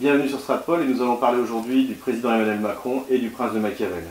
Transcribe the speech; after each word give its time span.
Bienvenue 0.00 0.30
sur 0.30 0.40
Stratpol 0.40 0.80
et 0.80 0.86
nous 0.86 1.02
allons 1.02 1.16
parler 1.16 1.38
aujourd'hui 1.38 1.84
du 1.84 1.92
président 1.92 2.32
Emmanuel 2.32 2.58
Macron 2.58 3.04
et 3.10 3.18
du 3.18 3.28
prince 3.28 3.52
de 3.52 3.58
Machiavel. 3.58 4.02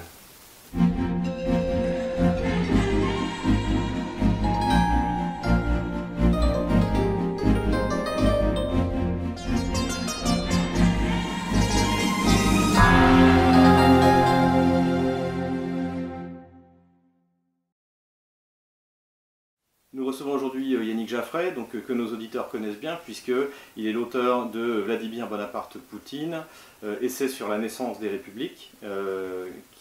Recevons 20.09 20.33
aujourd'hui 20.33 20.75
euh, 20.75 20.83
Yannick 20.83 21.07
Jaffray, 21.07 21.51
donc, 21.53 21.75
euh, 21.75 21.81
que 21.81 21.93
nos 21.93 22.07
auditeurs 22.07 22.49
connaissent 22.49 22.79
bien, 22.79 22.97
puisqu'il 23.03 23.87
est 23.87 23.91
l'auteur 23.91 24.47
de 24.47 24.59
Vladimir 24.59 25.27
Bonaparte 25.27 25.77
Poutine, 25.77 26.43
euh, 26.83 26.95
essai 27.01 27.27
sur 27.27 27.47
la 27.47 27.57
naissance 27.57 27.99
des 27.99 28.09
républiques, 28.09 28.71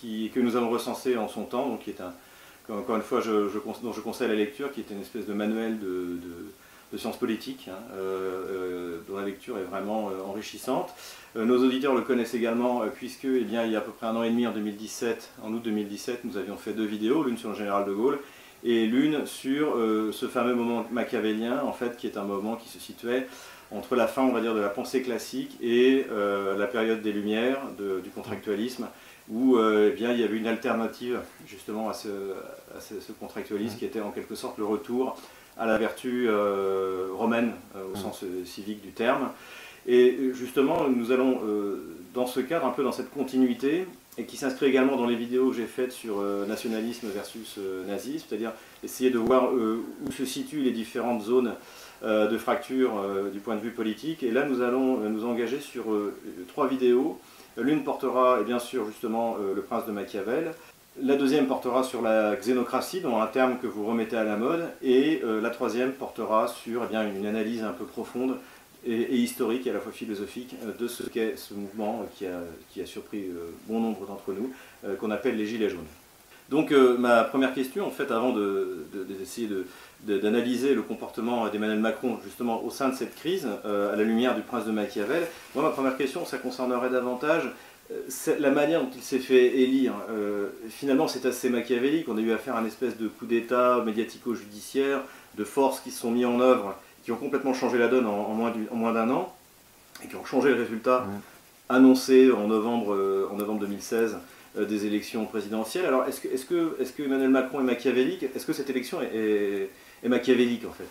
qui, 0.01 0.31
que 0.35 0.41
nous 0.41 0.57
avons 0.57 0.71
recensé 0.71 1.17
en 1.17 1.29
son 1.29 1.45
temps, 1.45 1.69
donc 1.69 1.81
qui 1.83 1.91
est 1.91 2.01
un, 2.01 2.13
encore 2.73 2.97
une 2.97 3.03
fois, 3.03 3.21
je, 3.21 3.49
dont 3.83 3.93
je 3.93 4.01
conseille 4.01 4.29
la 4.29 4.35
lecture, 4.35 4.73
qui 4.73 4.81
est 4.81 4.91
une 4.91 5.01
espèce 5.01 5.27
de 5.27 5.33
manuel 5.33 5.79
de, 5.79 6.19
sciences 6.97 7.19
politiques, 7.19 7.69
hein, 7.69 7.79
dont 9.09 9.17
la 9.17 9.25
lecture 9.25 9.59
est 9.59 9.65
vraiment 9.65 10.11
enrichissante. 10.27 10.95
nos 11.35 11.63
auditeurs 11.63 11.95
le 11.95 12.03
connaissent 12.03 12.35
également, 12.35 12.83
puisque 12.95 13.25
eh 13.25 13.45
bien, 13.45 13.65
il 13.65 13.73
y 13.73 13.77
a 13.77 13.79
à 13.79 13.83
peu 13.83 13.93
près 13.93 14.07
un 14.07 14.17
an 14.17 14.23
et 14.23 14.31
demi, 14.31 14.47
en 14.47 14.53
2017, 14.53 15.31
en 15.43 15.53
août 15.53 15.63
2017, 15.65 16.25
nous 16.25 16.37
avions 16.37 16.57
fait 16.57 16.73
deux 16.73 16.87
vidéos, 16.87 17.25
l'une 17.25 17.39
sur 17.39 17.51
le 17.51 17.57
général 17.57 17.85
de 17.87 17.93
Gaulle 17.93 18.19
et 18.65 18.87
l'une 18.87 19.25
sur 19.27 19.77
euh, 19.77 20.11
ce 20.13 20.27
fameux 20.27 20.55
moment 20.55 20.85
machiavélien, 20.91 21.63
en 21.65 21.73
fait, 21.73 21.97
qui 21.97 22.07
est 22.07 22.17
un 22.17 22.25
moment 22.25 22.57
qui 22.57 22.69
se 22.69 22.79
situait 22.79 23.27
entre 23.71 23.97
la 23.97 24.07
fin, 24.07 24.23
on 24.23 24.33
va 24.33 24.41
dire, 24.41 24.55
de 24.55 24.61
la 24.61 24.71
pensée 24.71 25.03
classique 25.03 25.57
et 25.61 26.07
euh, 26.11 26.57
la 26.57 26.67
période 26.67 27.03
des 27.03 27.13
Lumières, 27.13 27.61
du 27.77 28.11
contractualisme, 28.11 28.89
où 29.31 29.57
euh, 29.57 29.91
eh 29.93 29.95
bien, 29.95 30.13
il 30.13 30.21
y 30.21 30.25
avait 30.25 30.39
une 30.39 30.47
alternative 30.47 31.21
justement 31.47 31.91
à 31.91 31.93
ce, 31.93 32.09
contractualisme 33.21 33.77
qui 33.77 33.85
était 33.85 34.01
en 34.01 34.11
quelque 34.11 34.35
sorte 34.35 34.57
le 34.59 34.65
retour 34.65 35.21
à 35.59 35.67
la 35.67 35.77
vertu 35.77 36.31
romaine 37.13 37.53
au 37.93 37.97
sens 37.97 38.25
civique 38.45 38.81
du 38.81 38.93
terme. 38.93 39.31
Et 39.87 40.31
justement, 40.33 40.89
nous 40.89 41.11
allons, 41.11 41.41
dans 42.15 42.27
ce 42.27 42.41
cadre, 42.41 42.65
un 42.65 42.71
peu 42.71 42.85
dans 42.85 42.93
cette 42.93 43.11
continuité, 43.11 43.87
et 44.19 44.25
qui 44.25 44.37
s'inscrit 44.37 44.67
également 44.67 44.97
dans 44.97 45.07
les 45.07 45.15
vidéos 45.15 45.51
que 45.51 45.57
j'ai 45.57 45.67
faites 45.67 45.93
sur 45.93 46.19
euh, 46.19 46.45
nationalisme 46.45 47.07
versus 47.09 47.55
euh, 47.59 47.87
nazisme, 47.87 48.27
c'est-à-dire 48.29 48.53
essayer 48.83 49.11
de 49.11 49.19
voir 49.19 49.53
euh, 49.53 49.85
où 50.05 50.11
se 50.11 50.25
situent 50.25 50.63
les 50.63 50.73
différentes 50.73 51.23
zones 51.23 51.55
de 52.01 52.39
fracture 52.39 52.93
du 53.33 53.41
point 53.41 53.57
de 53.57 53.61
vue 53.61 53.73
politique. 53.73 54.23
Et 54.23 54.31
là, 54.31 54.45
nous 54.45 54.63
allons 54.63 54.99
nous 54.99 55.25
engager 55.25 55.59
sur 55.59 55.87
trois 56.47 56.69
vidéos. 56.69 57.19
L'une 57.57 57.83
portera, 57.83 58.39
et 58.41 58.45
bien 58.45 58.61
sûr, 58.61 58.87
justement, 58.87 59.37
le 59.37 59.61
prince 59.63 59.85
de 59.85 59.91
Machiavel. 59.91 60.53
La 61.03 61.17
deuxième 61.17 61.49
portera 61.49 61.83
sur 61.83 62.01
la 62.01 62.37
xénocratie, 62.37 63.01
dont 63.01 63.21
un 63.21 63.27
terme 63.27 63.59
que 63.59 63.67
vous 63.67 63.85
remettez 63.85 64.17
à 64.17 64.23
la 64.23 64.37
mode. 64.37 64.69
Et 64.81 65.21
la 65.25 65.51
troisième 65.51 65.91
portera 65.91 66.47
sur 66.47 66.85
eh 66.89 67.19
une 67.19 67.27
analyse 67.27 67.65
un 67.65 67.73
peu 67.73 67.85
profonde 67.85 68.37
et, 68.87 69.17
historique 69.17 69.67
et 69.67 69.71
à 69.71 69.73
la 69.73 69.81
fois 69.81 69.93
philosophique 69.93 70.55
euh, 70.65 70.73
de 70.79 70.89
ce 70.89 71.03
qu'est 71.05 71.37
ce 71.37 71.55
mouvement 71.55 72.07
qui 72.17 72.27
a, 72.27 72.41
qui 72.73 72.81
a 72.81 72.87
surpris 72.87 73.25
euh, 73.25 73.51
bon 73.67 73.81
nombre 73.81 74.07
d'entre 74.07 74.33
nous, 74.33 74.53
euh, 74.85 74.97
qu'on 74.97 75.11
appelle 75.11 75.37
les 75.37 75.47
Gilets 75.47 75.71
jaunes. 75.71 75.87
Donc 76.51 76.71
ma 76.71 77.25
première 77.25 77.53
question, 77.53 77.87
en 77.87 77.91
fait, 77.91 78.11
avant 78.11 78.35
d'essayer 78.35 79.49
de, 79.49 80.19
d'analyser 80.19 80.75
le 80.75 80.81
comportement 80.81 81.47
d'Emmanuel 81.51 81.79
Macron 81.79 82.19
justement 82.25 82.65
au 82.65 82.71
sein 82.71 82.89
de 82.89 82.95
cette 82.95 83.15
crise, 83.15 83.47
à 83.67 83.95
la 83.95 84.03
lumière 84.03 84.35
du 84.35 84.41
prince 84.41 84.65
de 84.65 84.71
Machiavel, 84.71 85.27
moi 85.55 85.63
ma 85.63 85.69
première 85.69 85.99
question, 85.99 86.25
ça 86.25 86.39
concernerait 86.39 86.89
davantage 86.89 87.43
la 88.39 88.51
manière 88.51 88.81
dont 88.81 88.89
il 88.97 89.03
s'est 89.03 89.19
fait 89.19 89.59
élire. 89.59 89.93
finalement, 90.71 91.07
c'est 91.07 91.27
assez 91.27 91.51
machiavélique. 91.51 92.09
On 92.09 92.17
a 92.17 92.21
eu 92.23 92.33
affaire 92.33 92.57
à 92.57 92.61
une 92.61 92.67
espèce 92.67 92.97
de 92.97 93.09
coup 93.09 93.27
d'État 93.27 93.83
médiatico-judiciaire, 93.85 95.03
de 95.37 95.45
forces 95.45 95.81
qui 95.81 95.91
se 95.91 96.01
sont 96.01 96.11
mis 96.11 96.25
en 96.25 96.41
œuvre 96.41 96.77
qui 97.09 97.13
ont 97.13 97.17
complètement 97.17 97.55
changé 97.55 97.79
la 97.79 97.89
donne 97.89 98.05
en, 98.05 98.35
moins 98.35 98.93
d'un 98.93 99.09
an 99.09 99.33
et 100.05 100.09
qui 100.09 100.17
ont 100.17 100.27
changé 100.27 100.51
le 100.51 100.57
résultat 100.57 101.07
annoncé 101.71 102.31
en 102.31 102.47
novembre, 102.47 102.93
euh, 102.93 103.31
en 103.33 103.37
novembre 103.37 103.61
2016 103.61 104.19
euh, 104.59 104.67
des 104.67 104.85
élections 104.85 105.25
présidentielles. 105.25 105.87
Alors 105.87 106.05
est-ce 106.05 106.21
que, 106.21 106.29
est 106.29 106.47
que, 106.47 106.77
est 106.79 106.95
que 106.95 107.03
Emmanuel 107.03 107.31
Macron 107.31 107.61
est 107.61 107.63
machiavélique 107.63 108.27
Est-ce 108.37 108.45
que 108.45 108.53
cette 108.53 108.69
élection 108.69 108.99
est, 109.01 109.71
machiavélique 110.07 110.67
en 110.69 110.73
fait? 110.73 110.85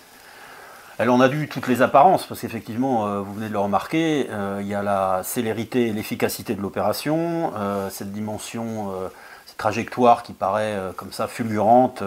Elle 0.97 1.11
en 1.11 1.21
a 1.21 1.29
dû 1.29 1.47
toutes 1.47 1.67
les 1.67 1.83
apparences, 1.83 2.25
parce 2.25 2.41
qu'effectivement, 2.41 3.07
euh, 3.07 3.19
vous 3.19 3.35
venez 3.35 3.49
de 3.49 3.53
le 3.53 3.59
remarquer, 3.59 4.27
il 4.59 4.67
y 4.67 4.73
a 4.73 4.81
la 4.81 5.21
célérité 5.23 5.85
et 5.85 5.93
l'efficacité 5.93 6.55
de 6.55 6.61
l'opération, 6.63 7.53
cette 7.91 8.11
dimension, 8.11 8.91
cette 9.45 9.57
trajectoire 9.57 10.23
qui 10.23 10.33
paraît 10.33 10.75
comme 10.95 11.11
ça 11.11 11.27
fulgurante, 11.27 12.01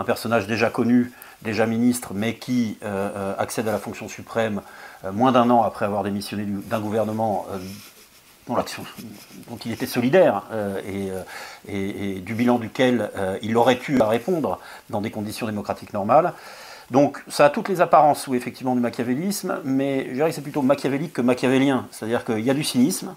un 0.00 0.04
personnage 0.04 0.48
déjà 0.48 0.68
connu 0.68 1.12
déjà 1.42 1.66
ministre, 1.66 2.12
mais 2.14 2.34
qui 2.34 2.78
euh, 2.82 3.10
euh, 3.16 3.34
accède 3.38 3.68
à 3.68 3.72
la 3.72 3.78
fonction 3.78 4.08
suprême 4.08 4.62
euh, 5.04 5.12
moins 5.12 5.32
d'un 5.32 5.50
an 5.50 5.62
après 5.62 5.84
avoir 5.84 6.02
démissionné 6.02 6.44
d'un 6.46 6.80
gouvernement 6.80 7.46
dont, 8.48 8.56
il 9.64 9.72
était 9.72 9.86
solidaire 9.86 10.42
et, 11.68 12.20
du 12.20 12.34
bilan 12.34 12.58
duquel 12.58 13.10
il 13.40 13.56
aurait 13.56 13.78
eu 13.88 14.00
à 14.00 14.08
répondre 14.08 14.58
dans 14.90 15.00
des 15.00 15.10
conditions 15.10 15.46
démocratiques 15.46 15.92
normales. 15.92 16.32
Donc 16.90 17.22
ça 17.28 17.46
a 17.46 17.50
toutes 17.50 17.68
les 17.68 17.80
apparences, 17.80 18.26
ou 18.26 18.34
effectivement, 18.34 18.74
du 18.74 18.80
machiavélisme, 18.80 19.60
mais 19.64 20.06
je 20.08 20.14
dirais 20.14 20.30
que 20.30 20.34
c'est 20.34 20.42
plutôt 20.42 20.62
machiavélique 20.62 21.12
que 21.12 21.22
machiavélien. 21.22 21.86
C'est-à-dire 21.92 22.24
qu'il 22.24 22.40
y 22.40 22.50
a 22.50 22.54
du 22.54 22.64
cynisme, 22.64 23.14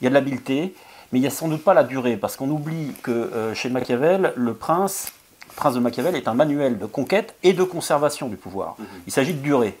il 0.00 0.04
y 0.04 0.06
a 0.06 0.10
de 0.10 0.14
l'habileté, 0.14 0.74
mais 1.10 1.18
il 1.18 1.22
n'y 1.22 1.28
a 1.28 1.30
sans 1.30 1.48
doute 1.48 1.64
pas 1.64 1.74
la 1.74 1.82
durée, 1.82 2.18
parce 2.18 2.36
qu'on 2.36 2.50
oublie 2.50 2.92
que 3.02 3.52
chez 3.54 3.70
Machiavel, 3.70 4.34
le 4.36 4.54
prince 4.54 5.12
Prince 5.56 5.74
de 5.74 5.80
Machiavel 5.80 6.14
est 6.14 6.28
un 6.28 6.34
manuel 6.34 6.78
de 6.78 6.86
conquête 6.86 7.34
et 7.42 7.54
de 7.54 7.64
conservation 7.64 8.28
du 8.28 8.36
pouvoir. 8.36 8.76
Mhm. 8.78 8.86
Il 9.06 9.12
s'agit 9.12 9.34
de 9.34 9.40
durée. 9.40 9.76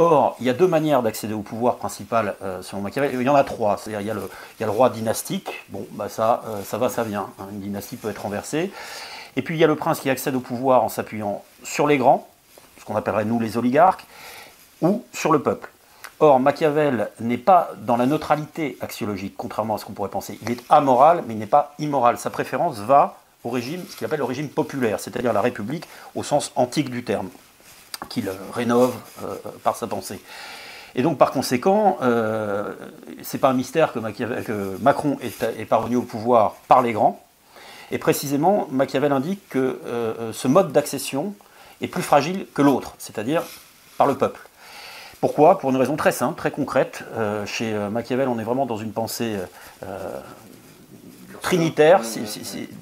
Or, 0.00 0.36
il 0.38 0.46
y 0.46 0.50
a 0.50 0.52
deux 0.52 0.68
manières 0.68 1.02
d'accéder 1.02 1.34
au 1.34 1.40
pouvoir 1.40 1.76
principal 1.76 2.36
euh, 2.42 2.62
selon 2.62 2.82
Machiavel. 2.82 3.10
Il 3.14 3.22
y 3.22 3.28
en 3.28 3.34
a 3.34 3.42
trois. 3.42 3.78
C'est-à-dire, 3.78 4.00
il, 4.00 4.06
y 4.06 4.10
a 4.62 4.66
le, 4.66 4.70
roi 4.70 4.90
dynastique. 4.90 5.64
Bon, 5.70 5.84
bah 5.92 6.08
ça, 6.08 6.42
euh, 6.46 6.62
ça 6.62 6.78
va, 6.78 6.88
ça 6.88 7.02
vient. 7.02 7.30
Hein. 7.40 7.46
Une 7.50 7.60
dynastie 7.60 7.96
peut 7.96 8.08
être 8.08 8.22
renversée. 8.22 8.70
Et 9.34 9.42
puis, 9.42 9.56
il 9.56 9.58
y 9.58 9.64
a 9.64 9.66
le 9.66 9.74
prince 9.74 9.98
qui 9.98 10.08
accède 10.08 10.36
au 10.36 10.40
pouvoir 10.40 10.84
en 10.84 10.88
s'appuyant 10.88 11.42
sur 11.64 11.88
les 11.88 11.98
grands, 11.98 12.28
ce 12.78 12.84
qu'on 12.84 12.94
appellerait 12.94 13.24
nous 13.24 13.40
les 13.40 13.56
oligarques, 13.56 14.06
ou 14.82 15.04
sur 15.12 15.32
le 15.32 15.42
peuple. 15.42 15.68
Or, 16.20 16.38
Machiavel 16.38 17.10
n'est 17.20 17.38
pas 17.38 17.70
dans 17.78 17.96
la 17.96 18.06
neutralité 18.06 18.76
axiologique, 18.80 19.34
contrairement 19.36 19.76
à 19.76 19.78
ce 19.78 19.84
qu'on 19.84 19.92
pourrait 19.94 20.10
penser. 20.10 20.38
Il 20.42 20.50
est 20.50 20.62
amoral, 20.68 21.24
mais 21.26 21.34
il 21.34 21.40
n'est 21.40 21.46
pas 21.46 21.74
immoral. 21.78 22.18
Sa 22.18 22.30
préférence 22.30 22.78
va 22.78 23.18
au 23.44 23.50
régime, 23.50 23.84
ce 23.88 23.96
qu'il 23.96 24.04
appelle 24.04 24.18
le 24.18 24.24
régime 24.24 24.48
populaire, 24.48 25.00
c'est-à-dire 25.00 25.32
la 25.32 25.40
République 25.40 25.84
au 26.14 26.22
sens 26.22 26.52
antique 26.56 26.90
du 26.90 27.04
terme, 27.04 27.28
qu'il 28.08 28.30
rénove 28.52 28.94
euh, 29.22 29.34
par 29.62 29.76
sa 29.76 29.86
pensée. 29.86 30.20
Et 30.94 31.02
donc, 31.02 31.18
par 31.18 31.30
conséquent, 31.30 31.98
euh, 32.02 32.72
ce 33.22 33.36
n'est 33.36 33.40
pas 33.40 33.50
un 33.50 33.54
mystère 33.54 33.92
que, 33.92 34.78
Macron 34.80 35.18
est, 35.20 35.64
parvenu 35.66 35.96
au 35.96 36.02
pouvoir 36.02 36.56
par 36.66 36.82
les 36.82 36.92
grands. 36.92 37.22
Et 37.90 37.98
précisément, 37.98 38.66
Machiavel 38.70 39.12
indique 39.12 39.48
que 39.48 39.80
euh, 39.86 40.32
ce 40.32 40.48
mode 40.48 40.72
d'accession 40.72 41.34
est 41.80 41.88
plus 41.88 42.02
fragile 42.02 42.46
que 42.54 42.62
l'autre, 42.62 42.94
c'est-à-dire 42.98 43.42
par 43.96 44.06
le 44.06 44.16
peuple. 44.16 44.40
Pourquoi? 45.20 45.58
Pour 45.58 45.70
une 45.70 45.76
raison 45.76 45.96
très 45.96 46.12
simple, 46.12 46.38
très 46.38 46.52
concrète. 46.52 47.02
chez 47.44 47.72
Machiavel, 47.90 48.28
on 48.28 48.38
est 48.38 48.44
vraiment 48.44 48.66
dans 48.66 48.76
une 48.76 48.92
pensée 48.92 49.36
trinitaire, 51.40 52.02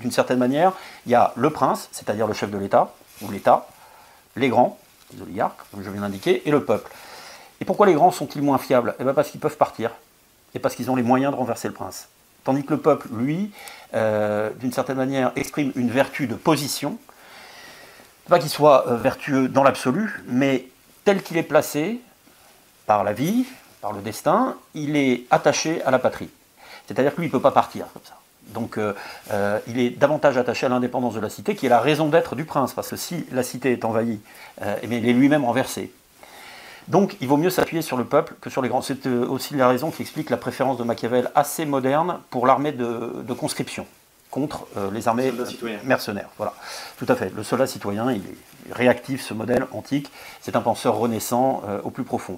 d'une 0.01 0.13
certaine 0.13 0.39
manière. 0.39 0.73
Il 1.07 1.13
y 1.13 1.15
a 1.15 1.33
le 1.37 1.51
prince, 1.51 1.89
c'est-à-dire 1.93 2.27
le 2.27 2.35
chef 2.35 2.51
de 2.51 2.59
l'État, 2.59 2.93
ou 3.23 3.31
l'État, 3.31 3.69
les 4.37 4.49
grands, 4.49 4.79
les 5.15 5.23
oligarques, 5.23 5.61
comme 5.71 5.83
je 5.83 5.91
viens 5.91 6.03
d'indiquer, 6.03 6.43
et 6.47 6.51
le 6.51 6.65
peuple. 6.65 6.91
Et 7.61 7.65
pourquoi 7.65 7.87
les 7.87 7.95
grands 7.95 8.11
sont-ils 8.11 8.43
moins 8.43 8.59
fiables? 8.59 8.95
Eh 8.99 9.05
bien 9.05 9.15
parce 9.15 9.31
qu'ils 9.31 9.41
peuvent 9.41 9.57
partir, 9.57 9.91
et 10.55 10.59
parce 10.59 10.75
qu'ils 10.75 10.91
ont 10.91 10.97
les 10.97 11.03
moyens 11.03 11.33
de 11.33 11.37
renverser 11.37 11.69
le 11.69 11.75
prince. 11.75 12.09
Tandis 12.45 12.65
que 12.65 12.75
le 12.75 12.81
peuple, 12.81 13.09
lui, 13.13 13.51
euh, 13.95 14.51
d'une 14.61 14.73
certaine 14.73 14.97
manière, 14.97 15.33
exprime 15.37 15.73
une 15.75 15.91
vertu 15.91 16.27
de 16.27 16.35
position, 16.35 16.99
pas 18.29 18.39
qu'il 18.39 18.51
soit 18.51 18.89
euh, 18.89 18.97
vertueux 18.97 19.49
dans 19.49 19.63
l'absolu, 19.63 20.23
mais 20.27 20.67
tel 21.05 21.23
qu'il 21.23 21.37
est 21.37 21.43
placé 21.43 22.01
par 22.87 23.05
la 23.05 23.13
vie, 23.13 23.47
par 23.81 23.93
le 23.93 24.01
destin, 24.01 24.57
il 24.75 24.97
est 24.97 25.25
attaché 25.31 25.83
à 25.85 25.91
la 25.91 25.99
patrie. 25.99 26.31
C'est-à-dire 26.87 27.15
que 27.15 27.21
lui, 27.21 27.27
il 27.27 27.31
ne 27.31 27.33
peut 27.33 27.41
pas 27.41 27.51
partir 27.51 27.87
comme 27.93 28.03
ça. 28.05 28.15
Donc 28.49 28.79
euh, 28.79 28.95
euh, 29.33 29.59
il 29.67 29.79
est 29.79 29.91
davantage 29.91 30.37
attaché 30.39 30.67
à 30.67 30.69
l'indépendance 30.69 31.15
de 31.15 31.21
la 31.21 31.31
cité, 31.31 31.55
qui 31.55 31.67
est 31.67 31.71
la 31.71 31.81
raison 31.81 32.09
d'être 32.09 32.35
du 32.35 32.45
prince, 32.45 32.73
parce 32.73 32.89
que 32.89 32.97
si 32.97 33.27
la 33.33 33.43
cité 33.43 33.73
est 33.73 33.85
envahie, 33.85 34.21
euh, 34.63 34.77
eh 34.83 34.87
il 34.87 35.09
est 35.09 35.13
lui-même 35.13 35.45
renversé. 35.45 35.93
Donc 36.89 37.17
il 37.21 37.27
vaut 37.27 37.37
mieux 37.37 37.51
s'appuyer 37.51 37.83
sur 37.83 37.97
le 37.97 38.05
peuple 38.05 38.35
que 38.41 38.49
sur 38.49 38.63
les 38.63 38.69
grands. 38.69 38.83
C'est 38.83 39.07
aussi 39.07 39.55
la 39.57 39.69
raison 39.69 39.91
qui 39.91 40.03
explique 40.03 40.31
la 40.31 40.37
préférence 40.37 40.79
de 40.79 40.85
Machiavel 40.85 41.31
assez 41.35 41.65
moderne 41.65 42.21
pour 42.31 42.47
l'armée 42.47 42.71
de, 42.71 43.33
conscription 43.37 43.87
contre 44.31 44.69
les 44.93 45.09
armées 45.09 45.33
mercenaires. 45.83 46.29
Voilà, 46.37 46.55
tout 46.97 47.07
à 47.09 47.17
fait. 47.17 47.33
Le 47.35 47.43
soldat 47.43 47.67
citoyen, 47.67 48.13
il 48.13 48.21
est 48.21 48.73
réactif, 48.73 49.25
ce 49.25 49.35
modèle 49.35 49.67
antique. 49.73 50.13
C'est 50.41 50.55
un 50.55 50.61
penseur 50.61 50.97
renaissant 50.97 51.65
au 51.83 51.91
plus 51.91 52.05
profond. 52.05 52.37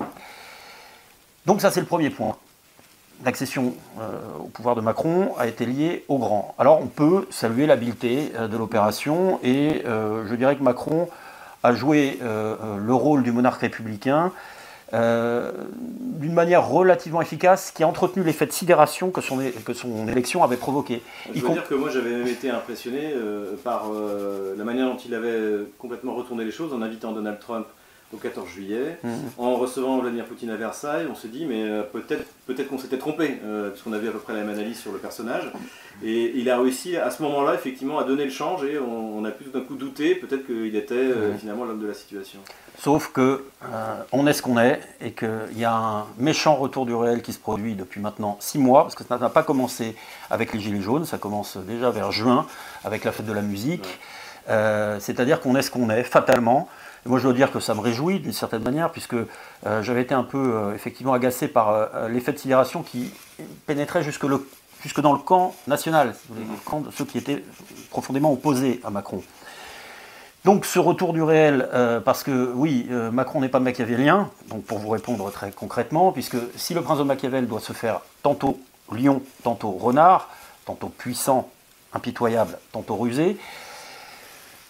Donc 1.44 1.61
ça, 1.61 1.70
c'est 1.70 1.81
le 1.81 1.87
premier 1.87 2.08
point. 2.08 2.38
L'accession 3.25 3.75
au 4.41 4.49
pouvoir 4.49 4.76
de 4.76 4.81
Macron 4.81 5.35
a 5.38 5.47
été 5.47 5.67
liée 5.67 6.05
au 6.09 6.19
grand. 6.19 6.55
Alors 6.59 6.81
on 6.81 6.87
peut 6.87 7.26
saluer 7.31 7.67
l'habileté 7.67 8.32
de 8.38 8.56
l'opération 8.56 9.41
et 9.43 9.82
je 9.85 10.35
dirais 10.35 10.56
que 10.56 10.62
Macron 10.62 11.09
a 11.62 11.75
joué 11.75 12.19
le 12.20 12.94
rôle 12.94 13.23
du 13.23 13.32
monarque 13.32 13.62
républicain 13.62 14.32
euh, 14.94 15.53
d'une 15.91 16.32
manière 16.32 16.67
relativement 16.67 17.20
efficace, 17.20 17.73
qui 17.73 17.82
a 17.82 17.88
entretenu 17.88 18.23
l'effet 18.23 18.47
de 18.47 18.53
sidération 18.53 19.11
que 19.11 19.21
son, 19.21 19.38
que 19.64 19.75
son 19.75 20.09
élection 20.09 20.43
avait 20.43 20.56
provoqué. 20.56 21.03
Je 21.35 21.41
veux 21.43 21.53
dire 21.53 21.69
que 21.69 21.75
moi 21.75 21.91
j'avais 21.91 22.11
même 22.11 22.26
été 22.26 22.49
impressionné 22.49 23.12
euh, 23.14 23.55
par 23.62 23.93
euh, 23.93 24.55
la 24.56 24.64
manière 24.64 24.87
dont 24.87 24.97
il 24.97 25.14
avait 25.14 25.67
complètement 25.79 26.14
retourné 26.14 26.43
les 26.44 26.50
choses 26.50 26.73
en 26.73 26.81
invitant 26.81 27.12
Donald 27.12 27.38
Trump 27.38 27.67
au 28.12 28.16
14 28.16 28.49
juillet. 28.49 28.99
Mhm. 29.02 29.10
En 29.37 29.56
recevant 29.56 29.99
Vladimir 29.99 30.25
Poutine 30.25 30.50
à 30.50 30.56
Versailles, 30.56 31.06
on 31.10 31.14
se 31.14 31.26
dit, 31.26 31.44
mais 31.44 31.64
euh, 31.64 31.82
peut-être 31.82 32.25
peut 32.46 32.55
qu'on 32.64 32.78
s'était 32.78 32.96
trompé, 32.96 33.38
euh, 33.44 33.69
parce 33.69 33.82
qu'on 33.82 33.93
avait 33.93 34.08
à 34.08 34.10
peu 34.10 34.19
près 34.19 34.32
la 34.32 34.40
même 34.40 34.55
analyse 34.55 34.78
sur 34.78 34.93
le 34.93 34.99
personnage. 34.99 35.52
Et 36.02 36.32
il 36.37 36.49
a 36.49 36.58
réussi 36.58 36.96
à 36.96 37.10
ce 37.10 37.22
moment-là, 37.22 37.55
effectivement, 37.55 37.99
à 37.99 38.05
donner 38.05 38.25
le 38.25 38.31
change 38.31 38.64
et 38.64 38.78
on, 38.78 39.25
a 39.25 39.31
pu 39.31 39.44
tout 39.44 39.50
d'un 39.50 39.64
coup 39.64 39.75
douter, 39.75 40.14
peut-être 40.14 40.46
qu'il 40.46 40.75
était 40.75 40.94
euh, 40.94 41.32
mhm. 41.32 41.38
finalement 41.38 41.64
l'homme 41.64 41.81
de 41.81 41.87
la 41.87 41.94
situation. 41.94 42.38
Sauf 42.78 43.12
que 43.12 43.44
on 44.12 44.26
est 44.28 44.32
ce 44.32 44.40
qu'on 44.40 44.56
est 44.56 44.81
et 45.00 45.11
qu'il 45.11 45.56
y 45.56 45.64
a 45.64 45.75
un 45.75 46.06
méchant 46.16 46.54
retour 46.54 46.87
du 46.87 46.94
réel 46.94 47.22
qui 47.22 47.32
se 47.32 47.38
produit 47.38 47.75
depuis 47.75 48.00
maintenant 48.00 48.37
six 48.38 48.58
mois, 48.58 48.82
parce 48.82 48.94
que 48.94 49.02
ça 49.02 49.19
n'a 49.19 49.28
pas 49.28 49.43
commencé 49.43 49.96
avec 50.31 50.54
les 50.54 50.61
Gilets 50.61 50.81
jaunes, 50.81 51.04
ça 51.04 51.19
commence 51.19 51.56
déjà 51.56 51.90
vers 51.90 52.12
juin 52.12 52.46
avec 52.84 53.04
la 53.04 53.11
fête 53.11 53.26
de 53.26 53.32
la 53.32 53.43
musique. 53.43 53.99
C'est-à-dire 54.46 55.40
qu'on 55.40 55.56
est 55.56 55.62
ce 55.62 55.72
qu'on 55.72 55.90
est, 55.90 56.04
fatalement 56.04 56.69
moi, 57.06 57.19
je 57.19 57.25
dois 57.25 57.33
dire 57.33 57.50
que 57.53 57.61
ça 57.61 57.75
me 57.75 57.81
réjouit 57.81 58.21
d'une 58.21 58.33
certaine 58.33 58.62
manière, 58.62 58.91
puisque 58.91 59.15
euh, 59.15 59.83
j'avais 59.83 60.03
été 60.03 60.15
un 60.15 60.25
peu 60.25 60.55
euh, 60.55 60.75
effectivement 60.75 61.12
agacé 61.12 61.49
par 61.49 61.71
euh, 61.71 62.09
l'effet 62.09 62.33
de 62.33 62.39
sidération 62.39 62.83
qui 62.83 63.12
pénétrait 63.67 64.03
jusque, 64.03 64.27
dans 65.00 65.12
le 65.12 65.19
camp 65.19 65.55
national, 65.67 66.15
le 66.35 66.45
camp 66.65 66.81
de 66.81 66.91
ceux 66.91 67.05
qui 67.05 67.19
étaient 67.19 67.43
profondément 67.91 68.33
opposés 68.33 68.81
à 68.85 68.91
Macron. 68.91 69.23
Donc 70.45 70.67
ce 70.67 70.79
retour 70.79 71.12
du 71.12 71.23
réel, 71.23 71.69
parce 72.05 72.23
que 72.23 72.53
oui, 72.55 72.89
Macron 73.12 73.41
n'est 73.41 73.49
pas 73.49 73.59
machiavélien, 73.59 74.31
donc 74.47 74.65
pour 74.65 74.79
vous 74.79 74.89
répondre 74.89 75.31
très 75.33 75.50
concrètement, 75.50 76.12
puisque 76.12 76.37
si 76.56 76.75
le 76.75 76.81
prince 76.81 76.99
de 76.99 77.03
Machiavel 77.03 77.47
doit 77.49 77.61
se 77.61 77.73
faire 77.73 78.00
tantôt 78.23 78.59
lion, 78.93 79.21
tantôt 79.43 79.73
renard, 79.73 80.29
tantôt 80.65 80.89
puissant, 80.89 81.50
impitoyable, 81.93 82.56
tantôt 82.73 82.97
rusé, 82.97 83.37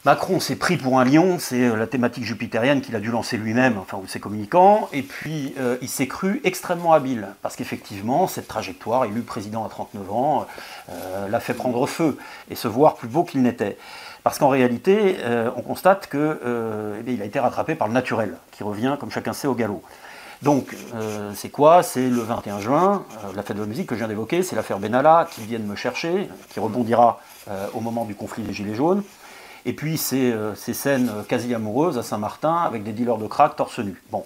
Macron 0.08 0.40
s'est 0.40 0.56
pris 0.56 0.78
pour 0.78 0.98
un 0.98 1.04
lion, 1.04 1.36
c'est 1.38 1.68
euh, 1.68 1.76
la 1.76 1.86
thématique 1.86 2.24
jupitérienne 2.24 2.80
qu'il 2.80 2.96
a 2.96 2.98
dû 2.98 3.10
lancer 3.10 3.36
lui-même, 3.36 3.76
enfin, 3.76 4.00
ou 4.02 4.06
ses 4.06 4.20
communicants, 4.20 4.88
et 4.94 5.02
puis 5.02 5.52
euh, 5.60 5.76
il 5.82 5.88
s'est 5.90 6.08
cru 6.08 6.40
extrêmement 6.44 6.94
habile, 6.94 7.28
parce 7.42 7.56
qu'effectivement, 7.56 8.26
cette 8.26 8.48
trajectoire, 8.48 9.04
élu 9.04 9.20
président 9.20 9.66
à 9.66 9.68
39 9.68 10.10
ans, 10.10 10.46
euh, 10.88 11.28
l'a 11.28 11.40
fait 11.40 11.52
prendre 11.52 11.86
feu, 11.86 12.16
et 12.50 12.54
se 12.54 12.68
voir 12.68 12.94
plus 12.94 13.08
beau 13.08 13.22
qu'il 13.22 13.42
n'était. 13.42 13.76
Parce 14.24 14.38
qu'en 14.38 14.48
réalité, 14.48 15.18
on 15.56 15.62
constate 15.62 16.08
qu'il 16.08 16.18
eh 17.06 17.22
a 17.22 17.24
été 17.24 17.38
rattrapé 17.38 17.74
par 17.74 17.88
le 17.88 17.94
naturel, 17.94 18.36
qui 18.50 18.62
revient, 18.62 18.96
comme 18.98 19.10
chacun 19.10 19.34
sait, 19.34 19.46
au 19.46 19.54
galop. 19.54 19.82
Donc, 20.42 20.74
c'est 21.34 21.48
quoi? 21.48 21.82
C'est 21.82 22.08
le 22.08 22.20
21 22.20 22.60
juin, 22.60 23.04
la 23.34 23.42
fête 23.42 23.56
de 23.56 23.62
la 23.62 23.68
musique 23.68 23.86
que 23.86 23.94
je 23.94 24.00
viens 24.00 24.08
d'évoquer, 24.08 24.42
c'est 24.42 24.54
l'affaire 24.54 24.80
Benalla 24.80 25.28
qui 25.30 25.42
vient 25.42 25.58
de 25.58 25.64
me 25.64 25.76
chercher, 25.76 26.28
qui 26.50 26.60
rebondira 26.60 27.20
au 27.72 27.80
moment 27.80 28.04
du 28.04 28.14
conflit 28.14 28.42
des 28.42 28.52
Gilets 28.52 28.74
jaunes. 28.74 29.02
Et 29.68 29.74
puis 29.74 29.98
ces, 29.98 30.32
euh, 30.32 30.54
scènes 30.54 31.12
quasi 31.28 31.54
amoureuses 31.54 31.98
à 31.98 32.02
Saint-Martin 32.02 32.56
avec 32.56 32.84
des 32.84 32.92
dealers 32.92 33.18
de 33.18 33.26
crack 33.26 33.54
torse 33.54 33.80
nu. 33.80 34.02
Bon. 34.10 34.24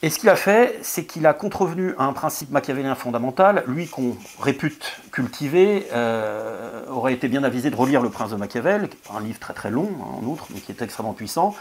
Et 0.00 0.08
ce 0.08 0.18
qu'il 0.18 0.30
a 0.30 0.36
fait, 0.36 0.78
c'est 0.80 1.04
qu'il 1.04 1.26
a 1.26 1.34
contrevenu 1.34 1.94
à 1.98 2.04
un 2.04 2.14
principe 2.14 2.50
machiavélien 2.50 2.94
fondamental, 2.94 3.62
lui 3.66 3.88
qu'on 3.88 4.16
répute 4.40 5.02
cultiver, 5.12 5.86
euh, 5.92 6.86
aurait 6.88 7.12
été 7.12 7.28
bien 7.28 7.44
avisé 7.44 7.68
de 7.68 7.76
relire 7.76 8.00
Le 8.00 8.08
Prince 8.08 8.30
de 8.30 8.36
Machiavel, 8.36 8.88
un 9.14 9.20
livre 9.20 9.38
très 9.38 9.52
très 9.52 9.70
long 9.70 9.90
hein, 10.00 10.22
en 10.22 10.26
outre, 10.26 10.46
mais 10.48 10.60
qui 10.60 10.72
est 10.72 10.80
extrêmement 10.80 11.12
puissant, 11.12 11.54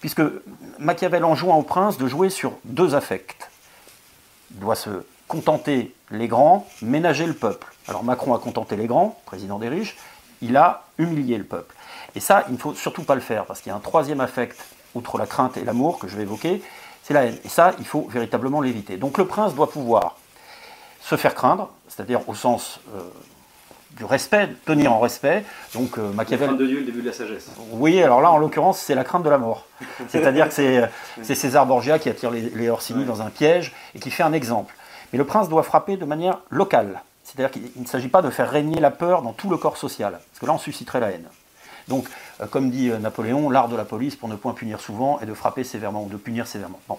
puisque 0.00 0.22
Machiavel 0.78 1.24
enjoint 1.24 1.56
au 1.56 1.62
prince 1.62 1.98
de 1.98 2.06
jouer 2.06 2.30
sur 2.30 2.52
deux 2.62 2.94
affects. 2.94 3.50
Il 4.52 4.60
doit 4.60 4.76
se 4.76 5.04
contenter 5.26 5.92
les 6.12 6.28
grands, 6.28 6.68
ménager 6.80 7.26
le 7.26 7.34
peuple. 7.34 7.66
Alors 7.88 8.04
Macron 8.04 8.34
a 8.34 8.38
contenté 8.38 8.76
les 8.76 8.86
grands, 8.86 9.20
président 9.26 9.58
des 9.58 9.68
riches, 9.68 9.96
il 10.42 10.56
a 10.56 10.84
humilié 10.98 11.36
le 11.36 11.44
peuple. 11.44 11.74
Et 12.14 12.20
ça, 12.20 12.44
il 12.48 12.54
ne 12.54 12.58
faut 12.58 12.74
surtout 12.74 13.02
pas 13.02 13.14
le 13.14 13.20
faire, 13.20 13.44
parce 13.44 13.60
qu'il 13.60 13.70
y 13.70 13.72
a 13.72 13.76
un 13.76 13.80
troisième 13.80 14.20
affect, 14.20 14.58
outre 14.94 15.18
la 15.18 15.26
crainte 15.26 15.56
et 15.56 15.64
l'amour 15.64 15.98
que 15.98 16.08
je 16.08 16.16
vais 16.16 16.22
évoquer, 16.22 16.62
c'est 17.02 17.14
la 17.14 17.24
haine. 17.24 17.38
Et 17.44 17.48
ça, 17.48 17.72
il 17.78 17.86
faut 17.86 18.06
véritablement 18.10 18.60
l'éviter. 18.60 18.96
Donc 18.96 19.18
le 19.18 19.26
prince 19.26 19.54
doit 19.54 19.70
pouvoir 19.70 20.16
se 21.00 21.16
faire 21.16 21.34
craindre, 21.34 21.70
c'est-à-dire 21.88 22.28
au 22.28 22.34
sens 22.34 22.80
euh, 22.94 23.00
du 23.92 24.04
respect, 24.04 24.48
tenir 24.64 24.92
en 24.92 25.00
respect. 25.00 25.44
Donc 25.74 25.98
euh, 25.98 26.12
Machiavel. 26.12 26.56
de 26.56 26.66
Dieu, 26.66 26.80
le 26.80 26.84
début 26.84 27.00
de 27.00 27.06
la 27.06 27.12
sagesse. 27.12 27.48
Oui, 27.72 28.02
alors 28.02 28.20
là, 28.20 28.30
en 28.30 28.38
l'occurrence, 28.38 28.78
c'est 28.78 28.94
la 28.94 29.04
crainte 29.04 29.22
de 29.22 29.30
la 29.30 29.38
mort. 29.38 29.66
C'est-à-dire 30.08 30.48
que 30.48 30.54
c'est, 30.54 30.88
c'est 31.22 31.34
César 31.34 31.66
Borgia 31.66 31.98
qui 31.98 32.08
attire 32.08 32.30
les, 32.30 32.68
Orsini 32.68 33.04
dans 33.04 33.22
un 33.22 33.30
piège 33.30 33.74
et 33.94 34.00
qui 34.00 34.10
fait 34.10 34.22
un 34.22 34.32
exemple. 34.32 34.74
Mais 35.12 35.18
le 35.18 35.24
prince 35.24 35.48
doit 35.48 35.62
frapper 35.62 35.96
de 35.96 36.04
manière 36.04 36.40
locale. 36.50 37.02
C'est-à-dire 37.24 37.50
qu'il 37.50 37.70
ne 37.76 37.86
s'agit 37.86 38.08
pas 38.08 38.22
de 38.22 38.30
faire 38.30 38.50
régner 38.50 38.80
la 38.80 38.90
peur 38.90 39.22
dans 39.22 39.32
tout 39.32 39.50
le 39.50 39.56
corps 39.56 39.76
social, 39.76 40.12
parce 40.12 40.40
que 40.40 40.46
là, 40.46 40.52
on 40.52 40.58
susciterait 40.58 41.00
la 41.00 41.10
haine. 41.10 41.28
Donc, 41.88 42.06
euh, 42.40 42.46
comme 42.46 42.70
dit 42.70 42.90
euh, 42.90 42.98
Napoléon, 42.98 43.50
l'art 43.50 43.68
de 43.68 43.76
la 43.76 43.84
police 43.84 44.16
pour 44.16 44.28
ne 44.28 44.36
point 44.36 44.52
punir 44.52 44.80
souvent 44.80 45.20
est 45.20 45.26
de 45.26 45.34
frapper 45.34 45.64
sévèrement 45.64 46.04
ou 46.04 46.08
de 46.08 46.16
punir 46.16 46.46
sévèrement. 46.46 46.80
Bon. 46.88 46.98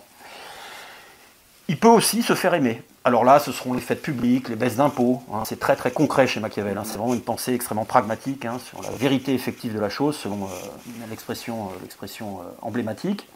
Il 1.67 1.77
peut 1.77 1.87
aussi 1.87 2.23
se 2.23 2.33
faire 2.33 2.55
aimer. 2.55 2.81
Alors 3.03 3.23
là, 3.23 3.39
ce 3.39 3.51
seront 3.51 3.73
les 3.73 3.81
fêtes 3.81 4.01
publiques, 4.01 4.49
les 4.49 4.55
baisses 4.55 4.75
d'impôts. 4.75 5.21
Hein. 5.31 5.43
c'est 5.45 5.59
très 5.59 5.75
très 5.75 5.91
concret 5.91 6.25
chez 6.25 6.39
Machiavel. 6.39 6.77
Hein. 6.77 6.83
c'est 6.83 6.97
vraiment 6.97 7.13
une 7.13 7.21
pensée 7.21 7.53
extrêmement 7.53 7.85
pragmatique 7.85 8.45
hein, 8.45 8.57
sur 8.65 8.81
la 8.81 8.89
vérité 8.89 9.33
effective 9.33 9.73
de 9.73 9.79
la 9.79 9.89
chose, 9.89 10.17
selon 10.17 10.45
euh, 10.45 11.07
l'expression 11.09 11.69
emblématique. 12.61 13.27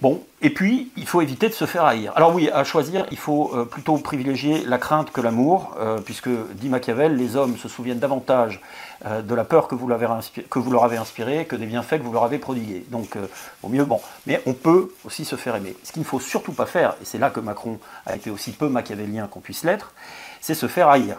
Bon, 0.00 0.22
et 0.42 0.50
puis, 0.50 0.92
il 0.96 1.06
faut 1.06 1.20
éviter 1.22 1.48
de 1.48 1.54
se 1.54 1.66
faire 1.66 1.84
haïr. 1.84 2.12
Alors 2.14 2.32
oui, 2.32 2.48
à 2.50 2.62
choisir, 2.62 3.04
il 3.10 3.16
faut 3.16 3.50
euh, 3.52 3.64
plutôt 3.64 3.96
privilégier 3.98 4.62
la 4.64 4.78
crainte 4.78 5.10
que 5.10 5.20
l'amour, 5.20 5.74
euh, 5.80 5.98
puisque, 5.98 6.28
dit 6.54 6.68
Machiavel, 6.68 7.16
les 7.16 7.34
hommes 7.34 7.56
se 7.56 7.68
souviennent 7.68 7.98
davantage 7.98 8.60
euh, 9.06 9.22
de 9.22 9.34
la 9.34 9.42
peur 9.42 9.66
que 9.66 9.74
vous, 9.74 9.88
leur 9.88 10.84
avez 10.84 10.96
inspirée 10.96 11.46
que 11.46 11.56
des 11.56 11.66
bienfaits 11.66 11.98
que 11.98 12.04
vous 12.04 12.12
leur 12.12 12.22
avez 12.22 12.38
prodigués. 12.38 12.84
Donc, 12.90 13.16
au 13.64 13.68
mieux, 13.68 13.84
bon. 13.84 14.00
Mais 14.28 14.40
on 14.46 14.52
peut 14.52 14.92
aussi 15.04 15.24
se 15.24 15.34
faire 15.34 15.56
aimer. 15.56 15.74
Ce 15.82 15.90
qu'il 15.90 16.02
ne 16.02 16.06
faut 16.06 16.20
surtout 16.20 16.52
pas 16.52 16.66
faire, 16.66 16.94
et 17.02 17.04
c'est 17.04 17.18
là 17.18 17.30
que 17.30 17.40
Macron 17.40 17.80
a 18.06 18.14
été 18.14 18.30
aussi 18.30 18.52
peu 18.52 18.68
machiavélien 18.68 19.26
qu'on 19.26 19.40
puisse 19.40 19.64
l'être, 19.64 19.92
c'est 20.40 20.54
se 20.54 20.68
faire 20.68 20.88
haïr. 20.88 21.16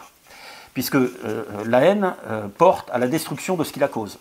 Puisque 0.74 0.98
la 1.66 1.82
haine 1.82 2.14
porte 2.58 2.90
à 2.92 2.98
la 2.98 3.08
destruction 3.08 3.58
de 3.58 3.66
ce 3.66 3.74
qui 3.74 3.80
la 3.80 3.90
cause, 3.90 4.20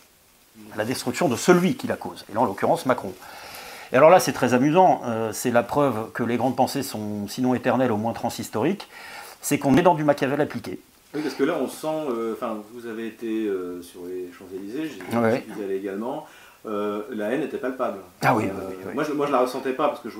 à 0.75 0.79
la 0.79 0.85
destruction 0.85 1.29
de 1.29 1.37
celui 1.37 1.77
qui 1.77 1.87
la 1.87 1.97
cause, 1.97 2.25
et 2.29 2.35
là, 2.35 2.41
en 2.41 2.45
l'occurrence, 2.45 2.87
Macron. 2.87 3.13
Et 3.93 3.97
alors 3.97 4.11
là, 4.11 4.21
c'est 4.21 4.33
très 4.33 4.55
amusant, 4.55 5.01
euh, 5.07 5.33
c'est 5.33 5.51
la 5.51 5.63
preuve 5.63 6.11
que 6.13 6.23
les 6.23 6.37
grandes 6.37 6.57
pensées 6.57 6.83
sont 6.83 7.27
sinon 7.27 7.55
éternelles, 7.55 7.93
au 7.93 7.97
moins 7.97 8.13
transhistoriques, 8.13 8.89
c'est 9.41 9.59
qu'on 9.59 9.77
est 9.77 9.83
dans 9.83 9.95
du 9.95 10.05
Machiavel 10.05 10.41
appliqué. 10.41 10.79
Oui, 11.15 11.23
parce 11.23 11.35
que 11.35 11.45
là, 11.45 11.55
on 11.59 11.69
sent, 11.69 12.11
euh, 12.11 12.35
enfin, 12.35 12.59
vous 12.75 12.87
avez 12.87 13.07
été 13.07 13.47
euh, 13.47 13.81
sur 13.81 14.01
les 14.07 14.31
Champs-Élysées, 14.31 14.91
ouais. 15.15 15.45
vous 15.49 15.63
allez 15.63 15.77
également, 15.77 16.27
la 16.65 17.31
haine 17.31 17.43
était 17.43 17.57
palpable. 17.57 18.01
Ah 18.21 18.35
oui, 18.37 18.45
Moi, 18.93 19.05
je, 19.05 19.13
moi, 19.13 19.27
je 19.27 19.33
la 19.33 19.39
ressentais 19.39 19.73
pas 19.73 19.89
parce 19.89 20.01
que 20.01 20.11
je, 20.11 20.19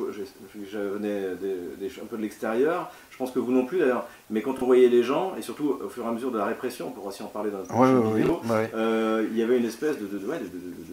je, 0.71 0.79
venais 0.79 1.27
un 1.27 2.07
peu 2.07 2.17
de 2.17 2.23
l'extérieur. 2.23 2.91
Je 3.19 3.25
pense 3.25 3.33
que 3.33 3.41
vous 3.41 3.51
non 3.51 3.67
plus 3.67 3.81
d'ailleurs. 3.81 4.05
Mais 4.31 4.43
quand 4.43 4.63
on 4.63 4.67
voyait 4.67 4.87
les 4.87 5.03
gens, 5.03 5.33
et 5.37 5.43
surtout 5.43 5.77
au 5.85 5.89
fur 5.89 6.05
et 6.05 6.07
à 6.07 6.13
mesure 6.13 6.31
de 6.31 6.39
la 6.39 6.45
répression, 6.45 6.87
on 6.87 6.91
pourra 6.93 7.09
aussi 7.09 7.25
en 7.25 7.27
parler 7.27 7.51
dans 7.51 7.65
une 7.85 8.15
vidéo, 8.15 8.41
euh, 8.49 9.27
il 9.29 9.37
y 9.37 9.43
avait 9.43 9.59
une 9.59 9.65
espèce 9.65 9.99
de, 9.99 10.07
de, 10.07 10.21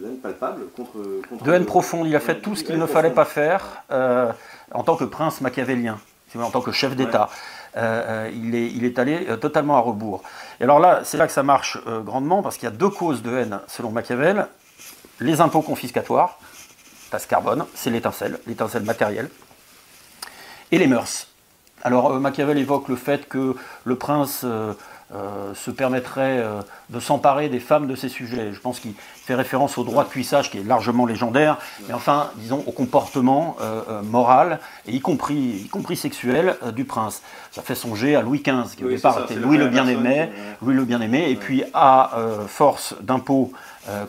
haine 0.04 0.16
palpable 0.20 0.62
contre, 0.74 1.44
De 1.44 1.52
haine 1.52 1.66
profonde. 1.66 2.08
Il 2.08 2.16
a 2.16 2.20
fait 2.20 2.40
tout 2.40 2.56
ce 2.56 2.64
qu'il 2.64 2.78
ne 2.78 2.86
fallait 2.86 3.12
pas 3.12 3.26
faire 3.26 3.84
euh, 3.92 4.32
en 4.72 4.82
tant 4.82 4.96
que 4.96 5.04
prince 5.04 5.40
machiavélien, 5.40 6.00
en 6.36 6.50
tant 6.50 6.62
que 6.62 6.72
chef 6.72 6.96
d'État. 6.96 7.30
Euh, 7.76 8.28
il, 8.34 8.56
est, 8.56 8.72
il, 8.72 8.84
est, 8.84 8.98
allé 8.98 9.24
totalement 9.40 9.76
à 9.76 9.80
rebours. 9.80 10.24
Et 10.58 10.64
alors 10.64 10.80
là, 10.80 11.02
c'est 11.04 11.18
là 11.18 11.28
que 11.28 11.32
ça 11.32 11.44
marche 11.44 11.78
grandement, 12.04 12.42
parce 12.42 12.56
qu'il 12.56 12.68
y 12.68 12.72
a 12.72 12.74
deux 12.74 12.90
causes 12.90 13.22
de 13.22 13.36
haine 13.36 13.60
selon 13.68 13.92
Machiavel. 13.92 14.48
Les 15.20 15.40
impôts 15.40 15.62
confiscatoires, 15.62 16.40
tasse 17.12 17.26
carbone, 17.26 17.66
c'est 17.74 17.90
l'étincelle, 17.90 18.40
l'étincelle 18.48 18.82
matérielle, 18.82 19.30
et 20.72 20.78
les 20.78 20.88
mœurs. 20.88 21.28
Alors 21.86 22.10
euh, 22.10 22.18
Machiavel 22.18 22.58
évoque 22.58 22.88
le 22.88 22.96
fait 22.96 23.28
que 23.28 23.54
le 23.84 23.94
prince 23.94 24.44
euh, 25.14 25.54
se 25.54 25.70
permettrait 25.70 26.40
euh, 26.40 26.62
de 26.90 26.98
s'emparer 26.98 27.48
des 27.48 27.60
femmes 27.60 27.86
de 27.86 27.94
ces 27.94 28.08
sujets. 28.08 28.52
Je 28.52 28.58
pense 28.58 28.80
qu'il 28.80 28.92
fait 28.98 29.36
référence 29.36 29.78
au 29.78 29.84
droit 29.84 30.02
de 30.02 30.08
cuissage 30.08 30.50
qui 30.50 30.58
est 30.58 30.64
largement 30.64 31.06
légendaire, 31.06 31.58
mais 31.86 31.94
enfin, 31.94 32.30
disons, 32.38 32.64
au 32.66 32.72
comportement 32.72 33.56
euh, 33.60 34.02
moral, 34.02 34.58
et 34.84 34.90
y 34.90 35.00
compris, 35.00 35.62
y 35.64 35.68
compris 35.68 35.96
sexuel, 35.96 36.56
du 36.74 36.84
prince. 36.84 37.22
Ça 37.52 37.62
fait 37.62 37.76
songer 37.76 38.16
à 38.16 38.22
Louis 38.22 38.42
XV, 38.44 38.74
qui 38.76 38.84
au 38.84 38.88
départ 38.88 39.22
était 39.22 39.36
Louis 39.36 39.58
le 39.58 39.68
Bien-Aimé, 39.68 40.30
Louis 40.60 40.74
le 40.74 40.84
Bien-Aimé, 40.84 41.30
et 41.30 41.36
puis 41.36 41.62
à 41.72 42.10
force 42.48 42.96
d'impôts 43.00 43.52